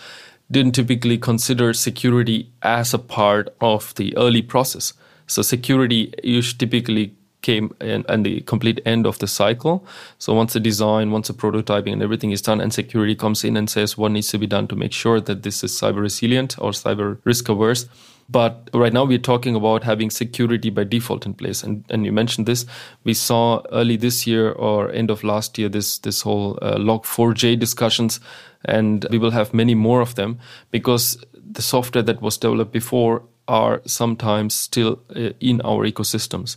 didn't 0.50 0.74
typically 0.74 1.16
consider 1.16 1.72
security 1.72 2.50
as 2.62 2.92
a 2.92 2.98
part 2.98 3.54
of 3.60 3.94
the 3.94 4.14
early 4.18 4.42
process. 4.42 4.92
So 5.26 5.42
security 5.42 6.12
you 6.22 6.42
typically 6.42 7.14
came 7.42 7.74
in, 7.80 8.04
and 8.08 8.24
the 8.24 8.40
complete 8.42 8.80
end 8.86 9.06
of 9.06 9.18
the 9.18 9.26
cycle. 9.26 9.84
So 10.18 10.32
once 10.32 10.54
the 10.54 10.60
design, 10.60 11.10
once 11.10 11.28
the 11.28 11.34
prototyping 11.34 11.92
and 11.92 12.02
everything 12.02 12.30
is 12.30 12.40
done, 12.40 12.60
and 12.60 12.72
security 12.72 13.14
comes 13.14 13.44
in 13.44 13.56
and 13.56 13.68
says 13.68 13.98
what 13.98 14.12
needs 14.12 14.28
to 14.28 14.38
be 14.38 14.46
done 14.46 14.68
to 14.68 14.76
make 14.76 14.92
sure 14.92 15.20
that 15.20 15.42
this 15.42 15.62
is 15.62 15.72
cyber 15.72 16.00
resilient 16.00 16.56
or 16.58 16.70
cyber 16.70 17.18
risk 17.24 17.48
averse. 17.48 17.86
But 18.28 18.70
right 18.72 18.92
now 18.92 19.04
we're 19.04 19.18
talking 19.18 19.54
about 19.56 19.82
having 19.82 20.08
security 20.08 20.70
by 20.70 20.84
default 20.84 21.26
in 21.26 21.34
place. 21.34 21.62
And, 21.62 21.84
and 21.90 22.06
you 22.06 22.12
mentioned 22.12 22.46
this. 22.46 22.64
We 23.04 23.14
saw 23.14 23.62
early 23.72 23.96
this 23.96 24.26
year 24.26 24.52
or 24.52 24.90
end 24.90 25.10
of 25.10 25.24
last 25.24 25.58
year 25.58 25.68
this 25.68 25.98
this 25.98 26.22
whole 26.22 26.58
uh, 26.62 26.76
log4j 26.76 27.58
discussions, 27.58 28.20
and 28.64 29.04
we 29.10 29.18
will 29.18 29.32
have 29.32 29.52
many 29.52 29.74
more 29.74 30.00
of 30.00 30.14
them 30.14 30.38
because 30.70 31.22
the 31.34 31.62
software 31.62 32.02
that 32.02 32.22
was 32.22 32.38
developed 32.38 32.72
before 32.72 33.22
are 33.52 33.82
sometimes 33.84 34.54
still 34.54 34.98
uh, 35.14 35.30
in 35.38 35.60
our 35.60 35.86
ecosystems. 35.86 36.56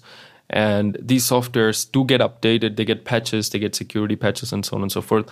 And 0.49 0.97
these 1.01 1.25
softwares 1.27 1.91
do 1.91 2.05
get 2.05 2.21
updated, 2.21 2.77
they 2.77 2.85
get 2.85 3.03
patches, 3.03 3.49
they 3.49 3.59
get 3.59 3.75
security 3.75 4.15
patches, 4.15 4.53
and 4.53 4.63
so 4.63 4.77
on 4.77 4.83
and 4.83 4.91
so 4.91 5.01
forth. 5.01 5.25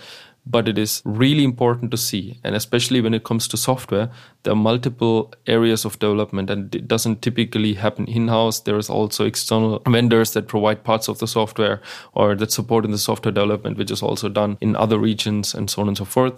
But 0.44 0.68
it 0.68 0.76
is 0.76 1.00
really 1.04 1.44
important 1.44 1.90
to 1.92 1.96
see, 1.96 2.38
and 2.44 2.54
especially 2.54 3.00
when 3.00 3.14
it 3.14 3.24
comes 3.24 3.48
to 3.48 3.56
software, 3.56 4.10
there 4.42 4.52
are 4.52 4.56
multiple 4.56 5.32
areas 5.46 5.86
of 5.86 5.98
development, 6.00 6.50
and 6.50 6.74
it 6.74 6.86
doesn't 6.86 7.22
typically 7.22 7.74
happen 7.74 8.06
in 8.06 8.28
house. 8.28 8.60
There 8.60 8.76
is 8.76 8.90
also 8.90 9.24
external 9.24 9.80
vendors 9.88 10.32
that 10.32 10.48
provide 10.48 10.84
parts 10.84 11.08
of 11.08 11.18
the 11.18 11.28
software 11.28 11.80
or 12.12 12.34
that 12.34 12.52
support 12.52 12.84
in 12.84 12.90
the 12.90 12.98
software 12.98 13.32
development, 13.32 13.78
which 13.78 13.92
is 13.92 14.02
also 14.02 14.28
done 14.28 14.58
in 14.60 14.76
other 14.76 14.98
regions, 14.98 15.54
and 15.54 15.70
so 15.70 15.80
on 15.80 15.88
and 15.88 15.96
so 15.96 16.04
forth. 16.04 16.34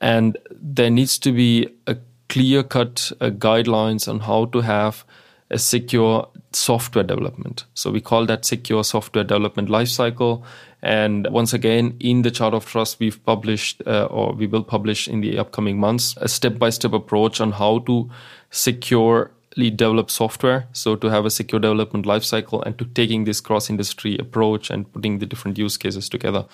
And 0.00 0.38
there 0.50 0.90
needs 0.90 1.18
to 1.18 1.32
be 1.32 1.68
a 1.86 1.96
clear 2.32 2.62
cut 2.62 3.12
uh, 3.20 3.28
guidelines 3.28 4.08
on 4.08 4.20
how 4.20 4.46
to 4.46 4.62
have 4.62 5.04
a 5.50 5.58
secure 5.58 6.26
software 6.52 7.04
development. 7.04 7.66
So 7.74 7.90
we 7.90 8.00
call 8.00 8.24
that 8.24 8.46
secure 8.46 8.82
software 8.84 9.22
development 9.22 9.68
lifecycle. 9.68 10.42
And 10.82 11.28
once 11.30 11.52
again, 11.52 11.94
in 12.00 12.22
the 12.22 12.30
Charter 12.30 12.56
of 12.56 12.64
Trust, 12.64 12.98
we've 13.00 13.22
published 13.26 13.82
uh, 13.86 14.06
or 14.06 14.32
we 14.32 14.46
will 14.46 14.64
publish 14.64 15.08
in 15.08 15.20
the 15.20 15.38
upcoming 15.38 15.78
months 15.78 16.16
a 16.22 16.28
step 16.28 16.58
by 16.58 16.70
step 16.70 16.94
approach 16.94 17.38
on 17.38 17.52
how 17.52 17.80
to 17.80 18.10
securely 18.50 19.68
develop 19.70 20.10
software. 20.10 20.68
So 20.72 20.96
to 20.96 21.10
have 21.10 21.26
a 21.26 21.30
secure 21.30 21.60
development 21.60 22.06
lifecycle 22.06 22.64
and 22.64 22.78
to 22.78 22.86
taking 22.86 23.24
this 23.24 23.42
cross 23.42 23.68
industry 23.68 24.16
approach 24.16 24.70
and 24.70 24.90
putting 24.90 25.18
the 25.18 25.26
different 25.26 25.58
use 25.58 25.76
cases 25.76 26.08
together. 26.08 26.46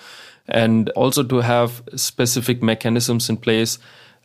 And 0.49 0.89
also 0.89 1.23
to 1.23 1.37
have 1.37 1.83
specific 1.95 2.61
mechanisms 2.61 3.29
in 3.29 3.37
place 3.37 3.79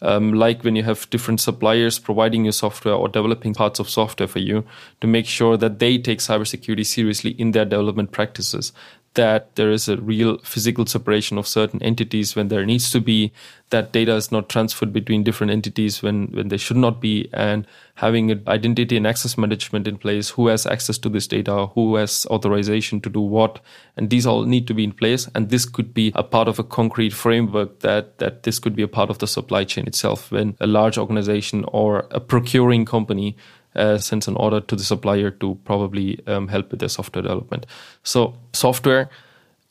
um, 0.05 0.35
like 0.35 0.63
when 0.63 0.77
you 0.77 0.83
have 0.83 1.09
different 1.11 1.41
suppliers 1.41 1.99
providing 1.99 2.45
you 2.45 2.53
software 2.53 2.95
or 2.95 3.09
developing 3.09 3.55
parts 3.55 3.81
of 3.81 3.89
software 3.89 4.29
for 4.29 4.39
you 4.39 4.65
to 5.01 5.07
make 5.07 5.27
sure 5.27 5.57
that 5.57 5.79
they 5.79 5.99
take 5.99 6.19
cybersecurity 6.19 6.87
seriously 6.87 7.31
in 7.33 7.53
their 7.53 7.65
development 7.65 8.13
practices 8.13 8.73
that 9.15 9.55
there 9.55 9.71
is 9.71 9.89
a 9.89 9.97
real 9.97 10.39
physical 10.39 10.87
separation 10.87 11.39
of 11.39 11.47
certain 11.47 11.83
entities 11.83 12.35
when 12.35 12.49
there 12.49 12.67
needs 12.67 12.91
to 12.91 13.01
be, 13.01 13.33
that 13.71 13.93
data 13.93 14.15
is 14.15 14.31
not 14.31 14.49
transferred 14.49 14.93
between 14.93 15.23
different 15.23 15.53
entities 15.53 16.03
when, 16.03 16.27
when 16.33 16.49
they 16.49 16.57
should 16.57 16.77
not 16.77 17.01
be, 17.01 17.29
and 17.33 17.67
having 17.95 18.31
an 18.31 18.43
identity 18.49 18.97
and 18.97 19.07
access 19.07 19.39
management 19.39 19.87
in 19.87 19.97
place, 19.97 20.31
who 20.31 20.49
has 20.49 20.67
access 20.67 20.99
to 20.99 21.09
this 21.09 21.29
data, 21.29 21.67
who 21.75 21.95
has 21.95 22.27
authorization 22.27 23.01
to 23.01 23.09
do 23.09 23.21
what, 23.21 23.61
and 23.97 24.11
these 24.11 24.27
all 24.27 24.45
need 24.45 24.67
to 24.67 24.75
be 24.75 24.85
in 24.85 24.93
place. 24.93 25.29
And 25.35 25.49
this 25.49 25.65
could 25.65 25.95
be 25.95 26.13
a 26.17 26.25
part 26.25 26.49
of 26.49 26.59
a 26.59 26.65
concrete 26.65 27.13
framework 27.13 27.81
that, 27.81 28.19
that 28.19 28.43
this 28.43 28.59
could 28.59 28.75
be 28.75 28.83
a 28.83 28.89
part 28.89 29.11
of 29.11 29.19
the 29.19 29.29
supply 29.29 29.65
chain 29.65 29.87
itself 29.87 30.33
when 30.33 30.57
a 30.61 30.67
large 30.67 30.99
organization 30.99 31.65
or 31.69 32.07
a 32.11 32.21
procuring 32.21 32.85
company 32.85 33.37
uh, 33.77 33.99
sends 33.99 34.29
an 34.29 34.37
order 34.37 34.61
to 34.61 34.77
the 34.77 34.85
supplier 34.85 35.31
to 35.31 35.59
probably 35.65 36.21
um, 36.27 36.49
help 36.49 36.71
with 36.71 36.81
their 36.81 36.89
software 36.89 37.23
development. 37.23 37.67
So, 38.03 38.35
software 38.53 39.09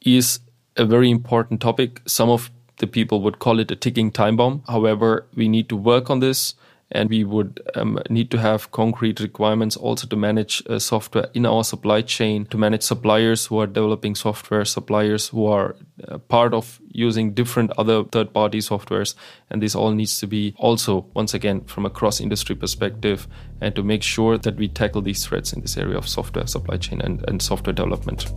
is 0.01 0.39
a 0.77 0.85
very 0.85 1.09
important 1.09 1.61
topic. 1.61 2.01
Some 2.05 2.29
of 2.29 2.51
the 2.77 2.87
people 2.87 3.21
would 3.21 3.39
call 3.39 3.59
it 3.59 3.71
a 3.71 3.75
ticking 3.75 4.11
time 4.11 4.35
bomb. 4.35 4.63
However, 4.67 5.25
we 5.35 5.47
need 5.47 5.69
to 5.69 5.75
work 5.75 6.09
on 6.09 6.19
this 6.19 6.55
and 6.93 7.09
we 7.09 7.23
would 7.23 7.59
um, 7.75 7.99
need 8.09 8.29
to 8.31 8.37
have 8.37 8.71
concrete 8.71 9.19
requirements 9.19 9.75
also 9.75 10.07
to 10.07 10.15
manage 10.15 10.63
uh, 10.69 10.79
software 10.79 11.27
in 11.33 11.45
our 11.45 11.63
supply 11.63 12.01
chain, 12.01 12.45
to 12.45 12.57
manage 12.57 12.83
suppliers 12.83 13.47
who 13.47 13.59
are 13.59 13.67
developing 13.67 14.15
software, 14.15 14.63
suppliers 14.63 15.29
who 15.29 15.45
are 15.47 15.75
uh, 16.07 16.19
part 16.19 16.53
of 16.53 16.79
using 16.91 17.33
different 17.33 17.71
other 17.77 18.03
third 18.05 18.31
party 18.33 18.59
softwares. 18.59 19.15
And 19.49 19.61
this 19.61 19.75
all 19.75 19.91
needs 19.91 20.19
to 20.19 20.27
be 20.27 20.53
also, 20.57 21.05
once 21.15 21.33
again, 21.33 21.65
from 21.65 21.85
a 21.85 21.89
cross 21.89 22.21
industry 22.21 22.55
perspective, 22.55 23.27
and 23.59 23.75
to 23.75 23.83
make 23.83 24.03
sure 24.03 24.37
that 24.37 24.55
we 24.55 24.67
tackle 24.67 25.01
these 25.01 25.25
threats 25.25 25.51
in 25.51 25.61
this 25.61 25.77
area 25.77 25.97
of 25.97 26.07
software 26.07 26.47
supply 26.47 26.77
chain 26.77 27.01
and, 27.01 27.27
and 27.27 27.41
software 27.41 27.73
development. 27.73 28.31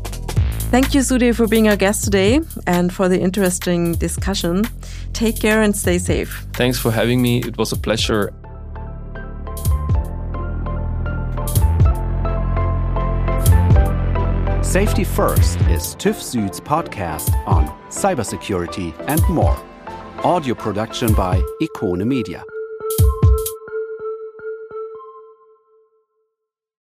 Thank 0.70 0.94
you, 0.94 1.00
Sudhir, 1.00 1.34
for 1.34 1.46
being 1.46 1.68
our 1.68 1.76
guest 1.76 2.04
today 2.04 2.40
and 2.66 2.92
for 2.92 3.08
the 3.08 3.20
interesting 3.20 3.92
discussion. 3.92 4.64
Take 5.12 5.38
care 5.38 5.62
and 5.62 5.76
stay 5.76 5.98
safe. 5.98 6.44
Thanks 6.54 6.78
for 6.78 6.90
having 6.90 7.22
me. 7.22 7.38
It 7.38 7.56
was 7.56 7.70
a 7.72 7.76
pleasure. 7.76 8.32
Safety 14.76 15.04
First 15.04 15.58
is 15.70 15.96
TÜV 15.96 16.16
Süd's 16.16 16.60
podcast 16.60 17.34
on 17.46 17.66
cybersecurity 17.88 18.92
and 19.08 19.22
more. 19.30 19.56
Audio 20.22 20.54
production 20.54 21.14
by 21.14 21.40
Ikone 21.62 22.06
Media. 22.06 22.44